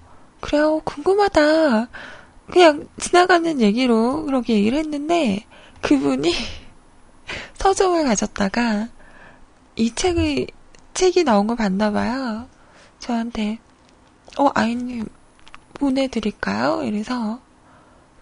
[0.40, 1.88] 그래요 궁금하다.
[2.50, 5.46] 그냥 지나가는 얘기로 그렇게 얘기를 했는데
[5.82, 6.34] 그분이
[7.56, 8.88] 서점을 가셨다가
[9.76, 10.46] 이 책을
[10.92, 12.48] 책이 나온 걸 봤나 봐요.
[12.98, 13.58] 저한테
[14.38, 15.06] 어 아이님
[15.74, 16.82] 보내드릴까요?
[16.84, 17.40] 이래서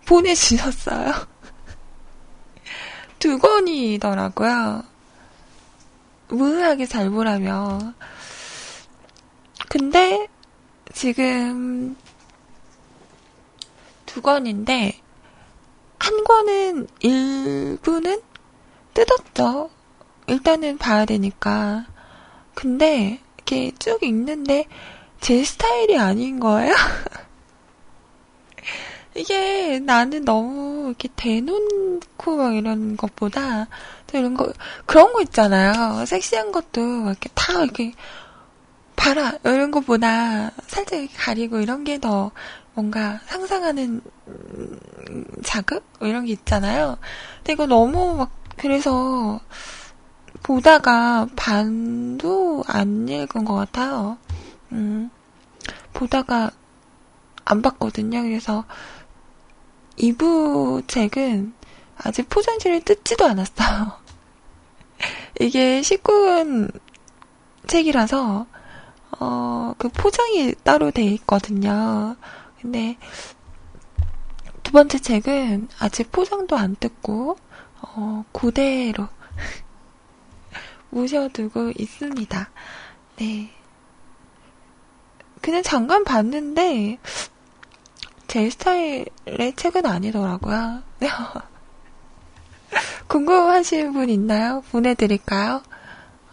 [0.07, 1.13] 보내주셨어요.
[3.19, 4.83] 두 권이더라고요.
[6.29, 7.79] 무흐하게 잘 보라며.
[9.69, 10.29] 근데
[10.93, 11.97] 지금
[14.07, 15.01] 두 권인데
[15.99, 18.21] 한 권은 일부는
[18.95, 19.71] 뜯었죠.
[20.27, 21.87] 일단은 봐야 되니까.
[22.55, 24.67] 근데 이렇게 쭉 읽는데
[25.21, 26.75] 제 스타일이 아닌 거예요.
[29.15, 33.69] 이게 나는 너무 이렇게 대놓고 막 이런 것보다
[34.13, 34.53] 이런 거
[34.87, 36.05] 그런 거 있잖아요.
[36.07, 37.93] 섹시한 것도 이렇게 다 이렇게
[38.97, 42.31] 봐라 이런 것보다 살짝 가리고 이런 게 더
[42.75, 44.01] 뭔가 상상하는
[45.43, 46.99] 자극 뭐 이런 게 있잖아요.
[47.39, 49.41] 근데 이거 너무 막 그래서
[50.43, 54.17] 보다가 반도 안 읽은 것 같아요.
[54.73, 55.11] 음,
[55.93, 56.51] 보다가
[57.45, 58.23] 안 봤거든요.
[58.23, 58.65] 그래서
[59.99, 61.53] 2부 책은
[61.99, 63.93] 아직 포장지를 뜯지도 않았어요.
[65.41, 66.73] 이게 19금
[67.67, 68.47] 책이라서,
[69.25, 72.17] 어, 그 포장이 따로 돼 있거든요.
[72.61, 72.99] 근데,
[74.65, 77.37] 두 번째 책은 아직 포장도 안 뜯고,
[77.83, 79.07] 어, 그대로
[80.91, 82.51] 모셔두고 있습니다.
[83.17, 83.51] 네.
[85.41, 86.99] 그냥 잠깐 봤는데,
[88.27, 90.83] 제 스타일의 책은 아니더라고요.
[93.07, 94.63] 궁금하신 분 있나요?
[94.73, 95.63] 보내드릴까요?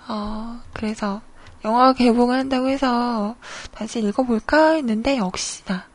[0.08, 1.22] 어, 그래서
[1.66, 3.36] 영화 개봉을 한다고 해서
[3.72, 5.86] 다시 읽어볼까 했는데 역시나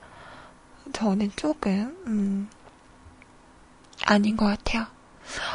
[0.92, 2.48] 저는 조금 음,
[4.04, 4.86] 아닌 것 같아요.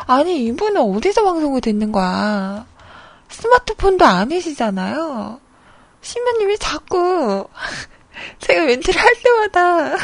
[0.08, 2.66] 아니 이분은 어디서 방송을 듣는 거야?
[3.30, 5.40] 스마트폰도 아니시잖아요.
[6.02, 7.48] 신부님이 자꾸
[8.40, 9.96] 제가 멘트를 할 때마다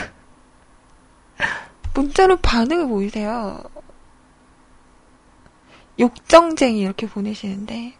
[1.94, 3.64] 문자로 반응을 보이세요.
[5.98, 7.96] 욕정쟁이 이렇게 보내시는데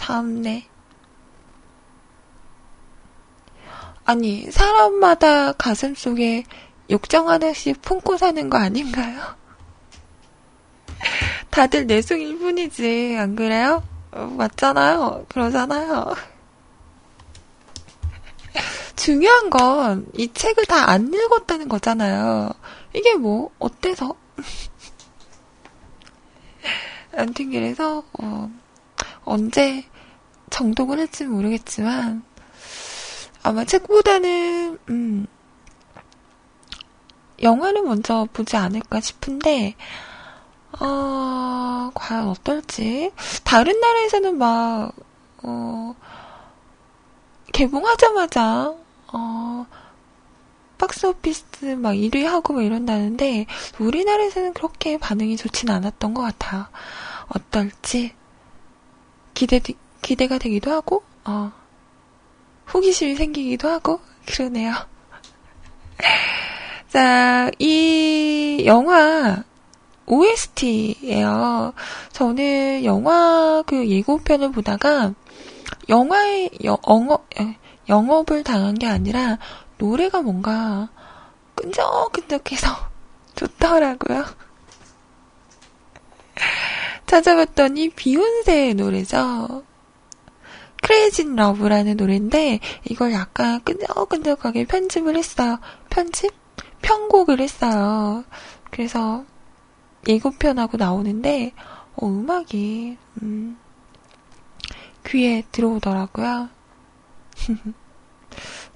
[0.00, 0.66] 참네.
[4.06, 6.44] 아니 사람마다 가슴 속에
[6.90, 9.36] 욕정 하나씩 품고 사는 거 아닌가요?
[11.50, 13.82] 다들 내숭일 뿐이지 안 그래요?
[14.12, 15.26] 어, 맞잖아요.
[15.28, 16.14] 그러잖아요.
[18.96, 22.50] 중요한 건 이 책을 다 안 읽었다는 거잖아요.
[22.94, 24.14] 이게 뭐 어때서?
[27.16, 28.50] 아무튼 그래서 어,
[29.30, 29.84] 언제
[30.50, 32.24] 정독을 할지 모르겠지만
[33.44, 35.26] 아마 책보다는 음,
[37.40, 39.76] 영화를 먼저 보지 않을까 싶은데
[40.80, 43.12] 어, 과연 어떨지
[43.44, 44.92] 다른 나라에서는 막
[45.44, 45.94] 어,
[47.52, 48.74] 개봉하자마자
[49.12, 49.66] 어,
[50.76, 53.46] 박스오피스 막 1위 하고 막 이런다는데
[53.78, 56.66] 우리나라에서는 그렇게 반응이 좋진 않았던 것 같아요.
[57.28, 58.18] 어떨지
[59.34, 59.60] 기대
[60.02, 61.52] 기대가 되기도 하고 어,
[62.72, 64.72] 호기심이 생기기도 하고 그러네요.
[66.88, 69.44] 자, 이 영화
[70.06, 71.72] OST예요.
[72.12, 75.14] 저는 영화 그 예고편을 보다가
[75.88, 77.24] 영화의 영, 어,
[77.88, 79.38] 영업을 당한 게 아니라
[79.78, 80.88] 노래가 뭔가
[81.54, 82.68] 끈적끈적해서
[83.36, 84.24] 좋더라고요.
[87.10, 89.64] 찾아봤더니 비욘세의 노래죠.
[90.80, 95.58] Crazy in Love라는 노래인데 이걸 약간 끈적끈적하게 편집을 했어요.
[95.90, 96.32] 편집?
[96.82, 98.24] 편곡을 했어요.
[98.70, 99.24] 그래서
[100.06, 101.52] 예고편하고 나오는데
[101.96, 103.58] 어, 음악이 음,
[105.04, 106.48] 귀에 들어오더라고요.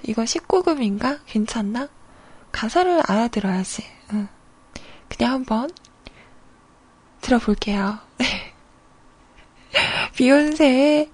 [0.02, 1.20] 이거 19금인가?
[1.26, 1.88] 괜찮나?
[2.50, 3.84] 가사를 알아들어야지.
[4.12, 4.26] 응.
[5.08, 5.70] 그냥 한번
[7.20, 8.03] 들어볼게요.
[10.16, 11.10] 비욘세의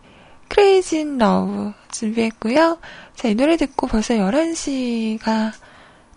[0.49, 2.79] Crazy in Love 준비했고요.
[3.15, 5.53] 자, 이 노래 듣고 벌써 11시가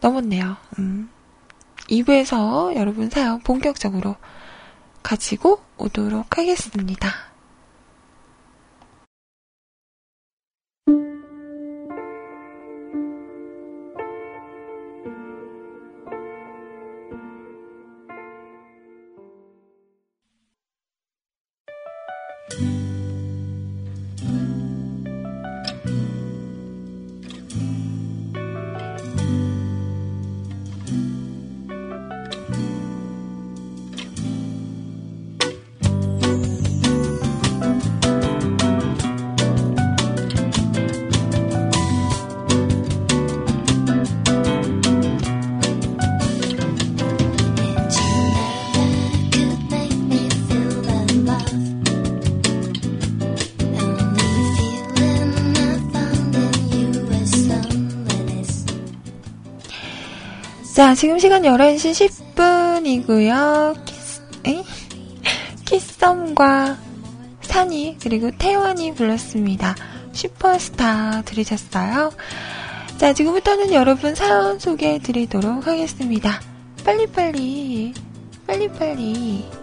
[0.02, 0.58] 넘었네요.
[0.80, 1.10] 음.
[1.90, 4.16] 2부에서 여러분 사연 본격적으로
[5.02, 7.33] 가지고 오도록 하겠습니다.
[60.84, 63.86] 자, 지금 시간 11시 10분이고요.
[63.86, 64.62] 키스, 에?
[65.64, 66.78] 키썸과
[67.40, 69.76] 산이 그리고 태원이 불렀습니다.
[70.12, 72.12] 슈퍼스타 들으셨어요?
[72.98, 76.42] 자, 지금부터는 여러분 사연 소개해 드리도록 하겠습니다.
[76.84, 77.94] 빨리빨리,
[78.46, 79.62] 빨리빨리.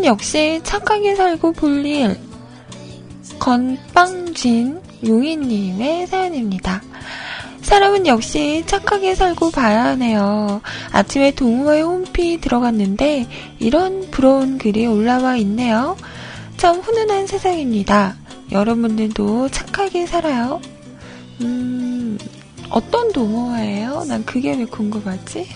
[0.00, 2.18] 사람은 역시 착하게 살고 볼 일.
[3.38, 6.82] 건빵진 용인님의 사연입니다.
[7.60, 10.62] 사람은 역시 착하게 살고 봐야 하네요.
[10.90, 13.26] 아침에 동호회 홈피 들어갔는데
[13.58, 15.98] 이런 부러운 글이 올라와 있네요.
[16.56, 18.16] 참 훈훈한 세상입니다.
[18.50, 20.62] 여러분들도 착하게 살아요.
[21.42, 22.18] 음,
[22.70, 24.04] 어떤 동호회예요?
[24.04, 25.46] 난 그게 왜 궁금하지?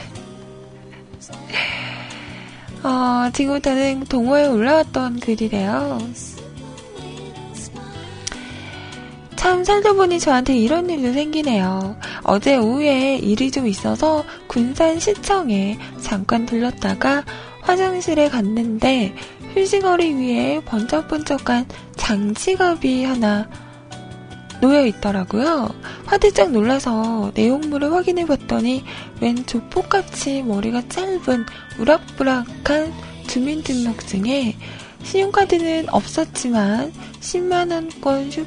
[2.85, 5.99] 어, 지금부터는 동호회에 올라왔던 글이래요.
[9.37, 11.97] 참 살다 보니 저한테 이런 일도 생기네요.
[12.23, 17.25] 어제 오후에 일이 좀 있어서 군산 시청에 잠깐 들렀다가
[17.63, 19.15] 화장실에 갔는데
[19.55, 21.67] 휴지거리 위에 번쩍번쩍한
[21.97, 23.49] 장지갑이 하나
[24.65, 25.69] 놓여 있더라고요.
[26.07, 28.83] 화들짝 놀라서 내용물을 확인해 봤더니
[29.21, 31.45] 웬 조폭같이 머리가 짧은
[31.79, 32.95] 우락부락한
[33.27, 34.57] 주민등록증에
[35.03, 38.47] 신용카드는 없었지만 10만원권 슈,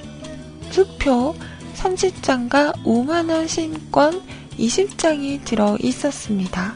[0.72, 1.36] 수표
[1.76, 4.24] 30장과 5만원 신권
[4.58, 6.74] 20장이 들어 있었습니다.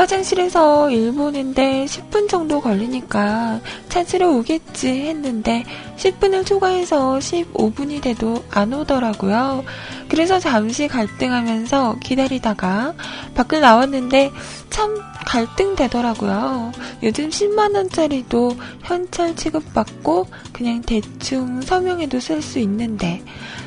[0.00, 5.62] 화장실에서 일 보는데 10분 정도 걸리니까 찾으러 오겠지 했는데
[5.98, 9.62] 10분을 초과해서 15분이 돼도 안 오더라고요.
[10.08, 12.94] 그래서 잠시 갈등하면서 기다리다가
[13.34, 14.30] 밖을 나왔는데
[14.70, 14.96] 참
[15.26, 16.72] 갈등되더라고요.
[17.02, 23.22] 요즘 10만원짜리도 현찰 취급받고 그냥 대충 서명해도 쓸 수 있는데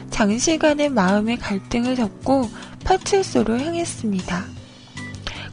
[0.09, 2.49] 장시간의 마음의 갈등을 접고
[2.85, 4.52] 파출소로 향했습니다.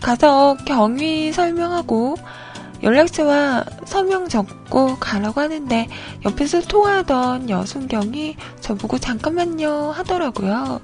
[0.00, 2.16] 가서 경위 설명하고
[2.82, 5.88] 연락처와 서명 적고 가라고 하는데
[6.24, 10.80] 옆에서 통화하던 여순경이 저보고 잠깐만요 하더라고요.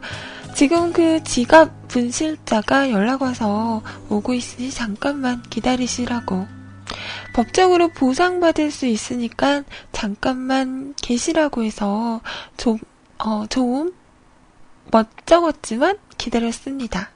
[0.55, 6.47] 지금 그 지갑 분실자가 연락 와서 오고 있으니 잠깐만 기다리시라고.
[7.35, 12.21] 법적으로 보상받을 수 있으니까 잠깐만 계시라고 해서
[12.57, 12.79] 좀,
[13.19, 13.93] 어, 좀
[14.91, 17.11] 멋쩍었지만 기다렸습니다.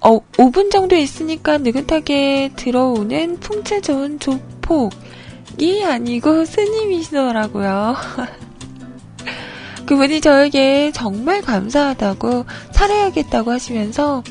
[0.00, 7.94] 어, 5분 정도 있으니까 느긋하게 들어오는 풍채 좋은 조폭이 아니고 스님이시더라고요.
[9.86, 14.24] 그분이 저에게 정말 감사하다고 살아야겠다고 하시면서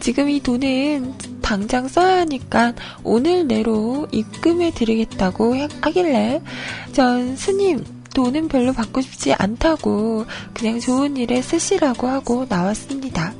[0.00, 6.40] 지금 이 돈은 당장 써야 하니까 오늘 내로 입금해 드리겠다고 하- 하길래
[6.92, 7.84] 전 스님
[8.14, 13.34] 돈은 별로 받고 싶지 않다고 그냥 좋은 일에 쓰시라고 하고 나왔습니다.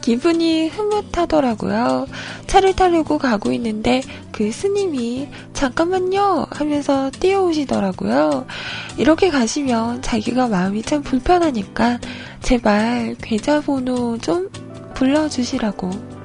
[0.00, 2.06] 기분이 흐뭇하더라고요.
[2.46, 4.00] 차를 타려고 가고 있는데
[4.32, 8.46] 그 스님이 잠깐만요 하면서 뛰어오시더라고요.
[8.96, 11.98] 이렇게 가시면 자기가 마음이 참 불편하니까
[12.40, 14.48] 제발 계좌번호 좀
[14.94, 16.15] 불러주시라고.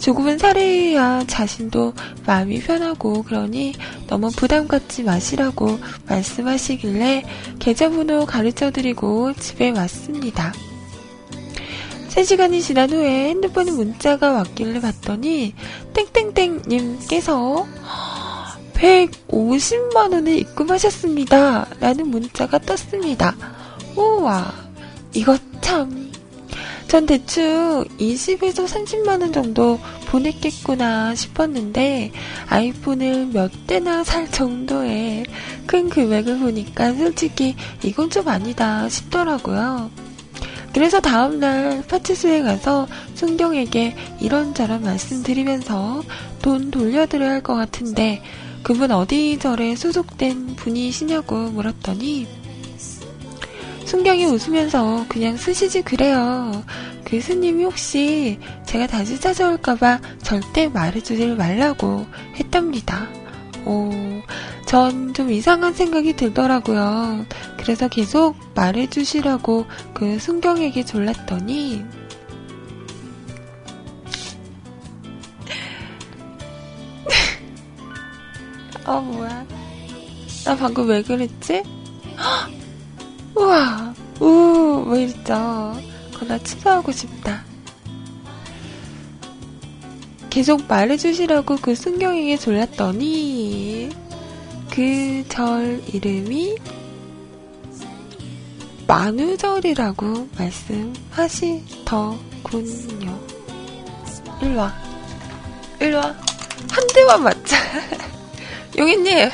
[0.00, 1.92] 조금은 살해야 자신도
[2.26, 3.74] 마음이 편하고 그러니
[4.06, 5.78] 너무 부담 갖지 마시라고
[6.08, 7.24] 말씀하시길래
[7.58, 10.52] 계좌번호 가르쳐 드리고 집에 왔습니다.
[12.08, 15.54] 3시간이 지난 후에 핸드폰에 문자가 왔길래 봤더니
[15.92, 17.66] 땡땡땡님께서
[18.74, 21.66] 150만원을 입금하셨습니다.
[21.78, 23.36] 라는 문자가 떴습니다.
[23.94, 24.52] 우와,
[25.12, 26.09] 이거 참.
[26.90, 29.78] 전 대충 20에서 30만원 정도
[30.08, 32.10] 보냈겠구나 싶었는데
[32.48, 35.24] 아이폰을 몇 대나 살 정도의
[35.66, 39.88] 큰 금액을 보니까 솔직히 이건 좀 아니다 싶더라고요.
[40.74, 46.02] 그래서 다음날 파티수에 가서 순경에게 이런저런 말씀드리면서
[46.42, 48.20] 돈 돌려드려야 할 것 같은데
[48.64, 52.39] 그분 어디 절에 소속된 분이시냐고 물었더니
[53.90, 56.62] 순경이 웃으면서 그냥 쓰시지 그래요.
[57.04, 63.08] 그 스님이 혹시 제가 다시 찾아올까봐 절대 말해주지 말라고 했답니다.
[63.66, 63.90] 오,
[64.64, 67.26] 전 좀 이상한 생각이 들더라고요.
[67.56, 71.84] 그래서 계속 말해주시라고 그 순경에게 졸랐더니,
[78.84, 79.44] 아, 뭐야.
[80.44, 81.62] 나 방금 왜 그랬지?
[83.40, 85.74] 우와, 우, 왜 이랬죠?
[86.18, 87.42] 그나 취소하고 싶다.
[90.28, 93.88] 계속 말해주시라고 그 순경에게 졸랐더니,
[94.70, 96.56] 그 절 이름이
[98.86, 103.20] 만우절이라고 말씀하시더군요.
[104.42, 104.74] 일로와.
[105.80, 106.02] 일로와.
[106.02, 107.56] 한 대만 맞자.
[108.76, 109.30] 용희님!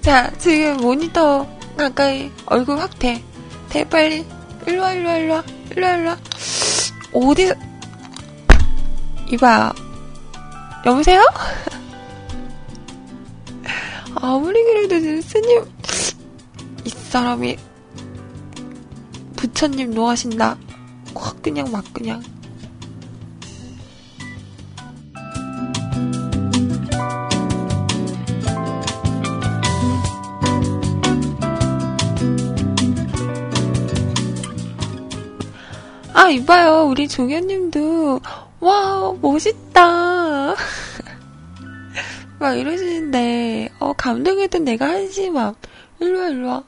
[0.00, 1.46] 자, 지금 모니터
[1.76, 3.22] 가까이 얼굴 확대.
[3.68, 4.24] 대, 빨리.
[4.66, 5.44] 일로와, 일로와, 일로와.
[5.70, 6.18] 일로와, 일로와.
[7.12, 7.54] 어디서.
[9.30, 9.72] 이봐.
[10.86, 11.22] 여보세요?
[14.16, 15.64] 아무리 그래도 스님,
[16.84, 17.56] 이 사람이
[19.36, 20.56] 부처님 노하신다.
[21.14, 22.22] 확 그냥 막 그냥.
[36.18, 36.86] 아, 이봐요.
[36.88, 38.20] 우리 종현님도,
[38.58, 40.50] 와, 멋있다.
[42.40, 45.54] 막 이러시는데, 어, 감동했던 내가 한심함.
[46.00, 46.64] 일로와, 일로와.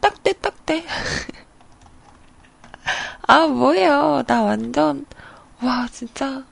[0.00, 0.84] 딱대, 딱대.
[3.26, 4.22] 아, 뭐예요.
[4.28, 5.06] 나 완전,
[5.60, 6.44] 와, 진짜.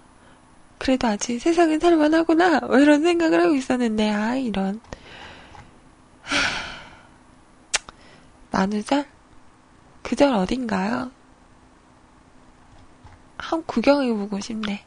[0.78, 2.58] 그래도 아직 세상은 살만하구나.
[2.62, 4.80] 뭐 이런 생각을 하고 있었는데, 아, 이런.
[8.50, 9.06] 만우절?
[10.02, 11.12] 그절 어딘가요?
[13.40, 14.84] 한 구경해보고 싶네.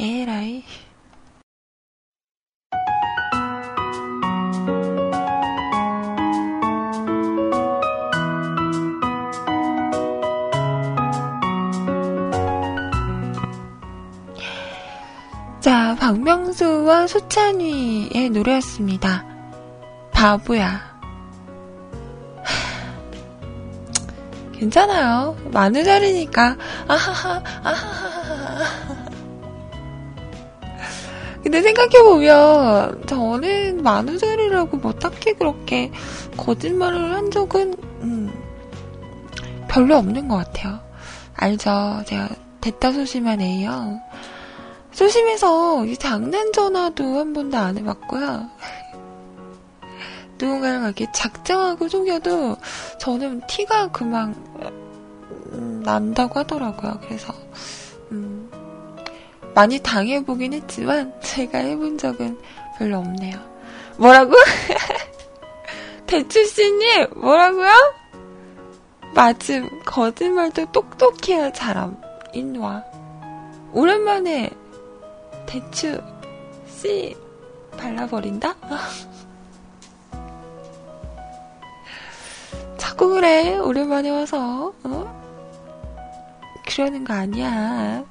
[0.00, 0.64] 에라이.
[15.60, 19.24] 자, 박명수와 소찬휘의 노래였습니다.
[20.12, 20.97] 바보야.
[24.58, 25.36] 괜찮아요.
[25.52, 26.56] 만우절이니까.
[26.88, 29.08] 아하하, 아하하하.
[31.42, 35.92] 근데 생각해보면, 저는 만우절이라고 뭐 딱히 그렇게
[36.36, 38.32] 거짓말을 한 적은, 음,
[39.68, 40.80] 별로 없는 것 같아요.
[41.34, 42.02] 알죠?
[42.06, 42.28] 제가
[42.60, 44.00] 됐다 소심한 애요.
[44.90, 48.48] 소심해서 장난 전화도 한 번도 안 해봤고요.
[50.38, 52.56] 누군가를 그렇게 작정하고 속여도
[52.98, 54.34] 저는 티가 그만
[55.52, 57.00] 음, 난다고 하더라고요.
[57.04, 57.32] 그래서
[58.12, 58.50] 음,
[59.54, 62.38] 많이 당해보긴 했지만 제가 해본 적은
[62.78, 63.38] 별로 없네요.
[63.96, 64.34] 뭐라고?
[66.06, 67.70] 대추씨님 뭐라고요?
[69.14, 72.00] 맞음 거짓말도 똑똑해야 잘함
[72.32, 72.84] 인와
[73.72, 74.50] 오랜만에
[75.46, 76.00] 대추
[76.68, 77.16] 씨
[77.76, 78.54] 발라버린다?
[82.98, 83.56] 자꾸 그래.
[83.58, 84.72] 오랜만에 와서.
[84.82, 85.22] 어?
[86.66, 88.04] 그러는 거 아니야.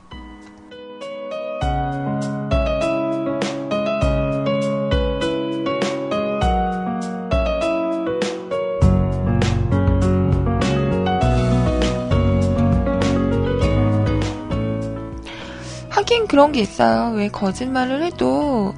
[15.89, 17.13] 하긴 그런 게 있어요.
[17.13, 18.73] 왜 거짓말을 해도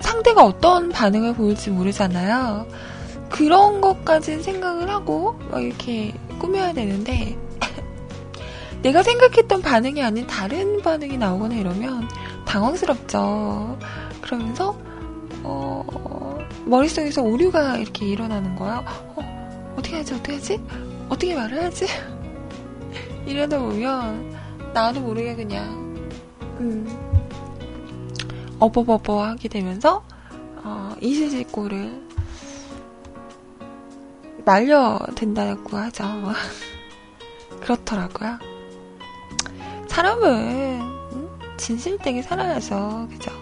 [0.00, 2.66] 상대가 어떤 반응을 보일지 모르잖아요.
[3.36, 7.36] 그런 것까지 생각을 하고 막 이렇게 꾸며야 되는데
[8.80, 12.08] 내가 생각했던 반응이 아닌 다른 반응이 나오거나 이러면
[12.46, 13.78] 당황스럽죠.
[14.22, 14.78] 그러면서
[15.42, 18.82] 어, 머릿속에서 오류가 이렇게 일어나는 거야.
[19.16, 20.14] 어, 어떻게 하지?
[20.14, 20.60] 어떻게 하지?
[21.10, 21.86] 어떻게 말을 하지?
[23.26, 24.34] 이러다 보면
[24.72, 26.08] 나도 모르게 그냥
[26.60, 26.88] 음,
[28.60, 30.02] 어버버버 하게 되면서
[30.64, 32.05] 어, 이실직고를
[34.46, 36.04] 말려된다고 하죠.
[37.60, 38.38] 그렇더라고요.
[39.88, 40.80] 사람은
[41.56, 43.08] 진실되게 살아야죠.
[43.10, 43.32] 그죠?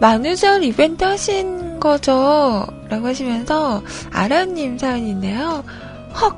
[0.00, 2.66] 만우절 이벤트 하신 거죠?
[2.88, 5.64] 라고 하시면서 아라님 사연인데요.
[6.20, 6.36] 헉!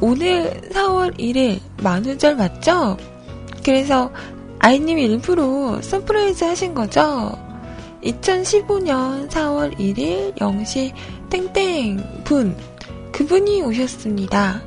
[0.00, 2.96] 오늘 4월 1일 만우절 맞죠?
[3.64, 4.10] 그래서
[4.58, 7.32] 아이님이 일부러 surprise 하신 거죠?
[8.02, 10.92] 2015년 4월 1일 0시
[11.30, 12.56] 땡땡 분
[13.12, 14.62] 그분이 오셨습니다.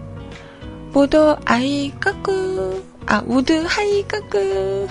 [0.91, 4.87] 모두 아이 까끄 아 모두 하이 까끄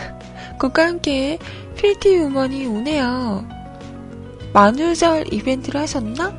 [0.59, 1.39] 그과 함께
[1.77, 3.56] pretty woman이 오네요.
[4.57, 6.31] 만우절 이벤트를 하셨나?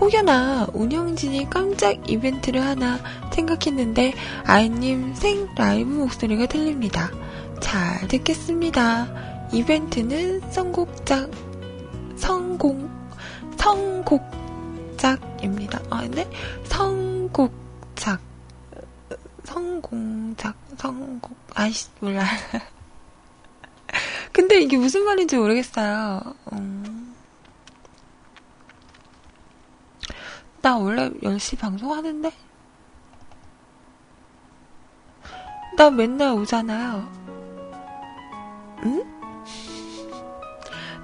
[0.00, 2.98] 혹여나 운영진이 깜짝 이벤트를 하나
[3.30, 4.14] 생각했는데
[4.46, 7.10] 아이님 생 라이브 목소리가 들립니다.
[7.60, 9.06] 잘 듣겠습니다.
[9.52, 11.30] 이벤트는 성공작
[12.16, 12.88] 성공
[13.58, 15.82] 성공작입니다.
[15.90, 16.26] 아 근데
[16.64, 18.18] 성공작
[19.44, 22.24] 성공작 성곡 아이씨 몰라.
[24.32, 26.22] 근데 이게 무슨 말인지 모르겠어요.
[26.54, 27.07] 음.
[30.60, 32.32] 나 원래 10시 방송하는데?
[35.76, 37.08] 나 맨날 오잖아요.
[38.84, 39.04] 응?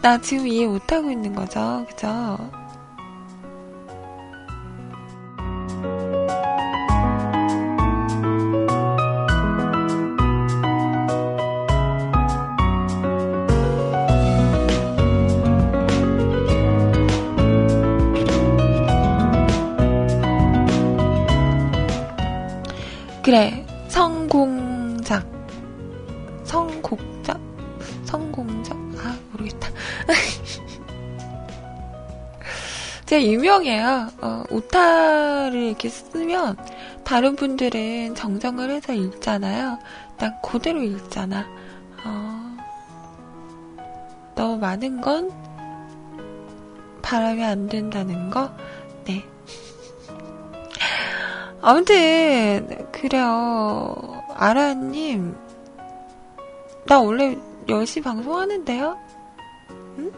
[0.02, 2.63] 나 지금 이해 못하고 있는 거죠, 그죠?
[23.24, 25.26] 그래, 성공작.
[26.44, 27.40] 성곡작?
[28.04, 28.76] 성공작?
[28.98, 29.70] 아, 모르겠다.
[33.06, 34.08] 제가 유명해요.
[34.20, 36.58] 어, 오타를 이렇게 쓰면
[37.02, 39.78] 다른 분들은 정정을 해서 읽잖아요.
[40.18, 41.46] 난 그대로 읽잖아.
[42.04, 42.56] 어,
[44.34, 45.30] 너무 많은 건
[47.00, 48.54] 바라면 안 된다는 거?
[49.06, 49.24] 네.
[51.66, 54.22] 아무튼, 그래요.
[54.34, 55.34] 아라님,
[56.84, 58.98] 나 원래 10시 방송하는데요?
[59.98, 60.12] 응?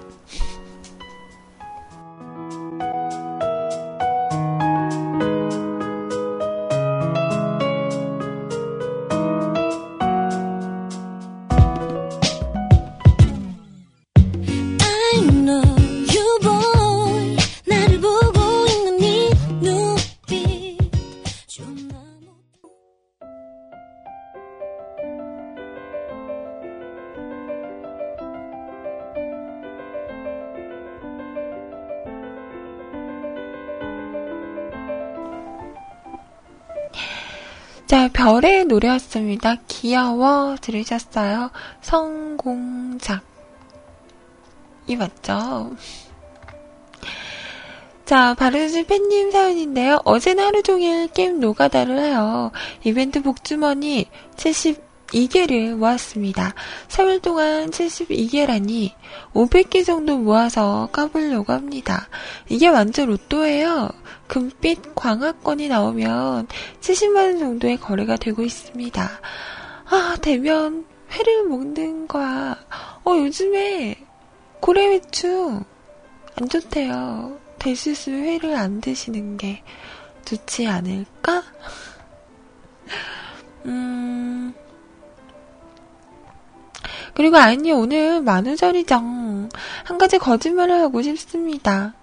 [38.26, 39.54] 별의 노래였습니다.
[39.68, 41.52] 귀여워 들으셨어요?
[41.80, 43.22] 성공작.
[44.88, 45.76] 이 맞죠?
[48.04, 50.00] 자, 바르즈 팬님 사연인데요.
[50.04, 52.50] 어제는 하루 종일 게임 노가다를 해요.
[52.82, 54.06] 이벤트 복주머니
[55.16, 56.54] 72개를 모았습니다.
[56.88, 58.92] 3일 동안 72개라니
[59.32, 62.08] 500개 정도 모아서 까보려고 합니다.
[62.48, 63.88] 이게 완전 로또예요.
[64.26, 66.48] 금빛 광화권이 나오면
[66.80, 69.10] 70만원 정도의 거래가 되고 있습니다.
[69.88, 72.56] 아, 되면 회를 먹는 거야.
[73.04, 73.96] 어, 요즘에
[74.60, 75.64] 고래회충
[76.34, 77.38] 안 좋대요.
[77.58, 79.62] 될수 있으면 회를 안 드시는 게
[80.24, 81.42] 좋지 않을까?
[83.64, 84.54] 음.
[87.16, 88.94] 그리고 아니 오늘 만우절이죠.
[88.94, 89.48] 한
[89.98, 91.94] 가지 거짓말을 하고 싶습니다.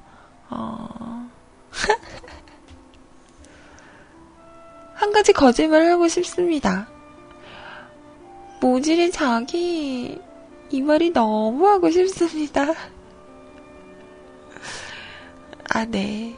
[0.50, 1.30] 어.
[4.96, 6.88] 한 가지 거짓말을 하고 싶습니다.
[8.60, 10.20] 모질이 자기
[10.72, 12.74] 이 말이 너무 하고 싶습니다.
[15.70, 16.36] 아, 네.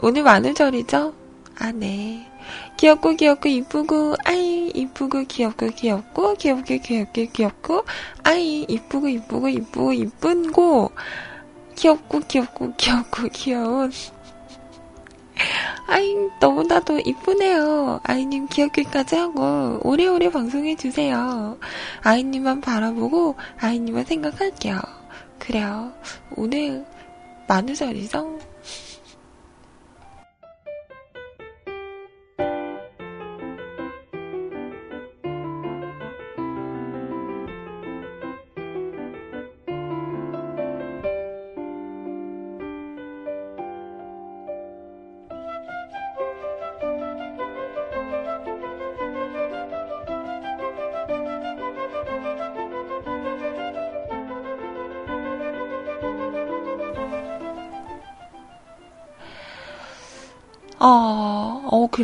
[0.00, 1.23] 오늘 만우절이죠?
[1.58, 2.26] 아, 네.
[2.76, 7.84] 귀엽고 귀엽고 이쁘고 아이 이쁘고 귀엽고 귀엽고 귀엽고 귀엽고 귀엽고
[8.22, 10.90] 아이 이쁘고 이쁘고 이쁘고 이쁜 고
[11.76, 13.92] 귀엽고 귀엽고 귀엽고 귀여운
[15.86, 18.00] 아이 너무나도 이쁘네요.
[18.04, 21.58] 아이님 귀엽기까지 하고 오래오래 방송해주세요.
[22.02, 24.80] 아이님만 바라보고 아이님만 생각할게요.
[25.38, 25.92] 그래요.
[26.36, 26.84] 오늘
[27.48, 28.38] 만우절이죠?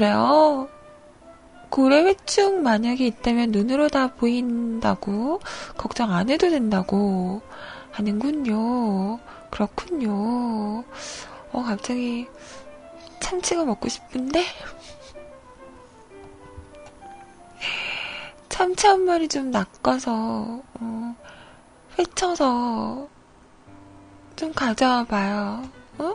[0.00, 0.66] 그래요?
[1.68, 5.40] 고래 회충 만약에 있다면 눈으로 다 보인다고
[5.76, 7.42] 걱정 안 해도 된다고
[7.90, 9.18] 하는군요.
[9.50, 10.84] 그렇군요.
[11.52, 12.26] 어, 갑자기
[13.20, 14.42] 참치가 먹고 싶은데?
[18.48, 21.16] 참치 한 마리 좀 낚아서, 어,
[21.98, 23.06] 회쳐서
[24.34, 25.62] 좀 가져와 봐요.
[25.98, 26.14] 어?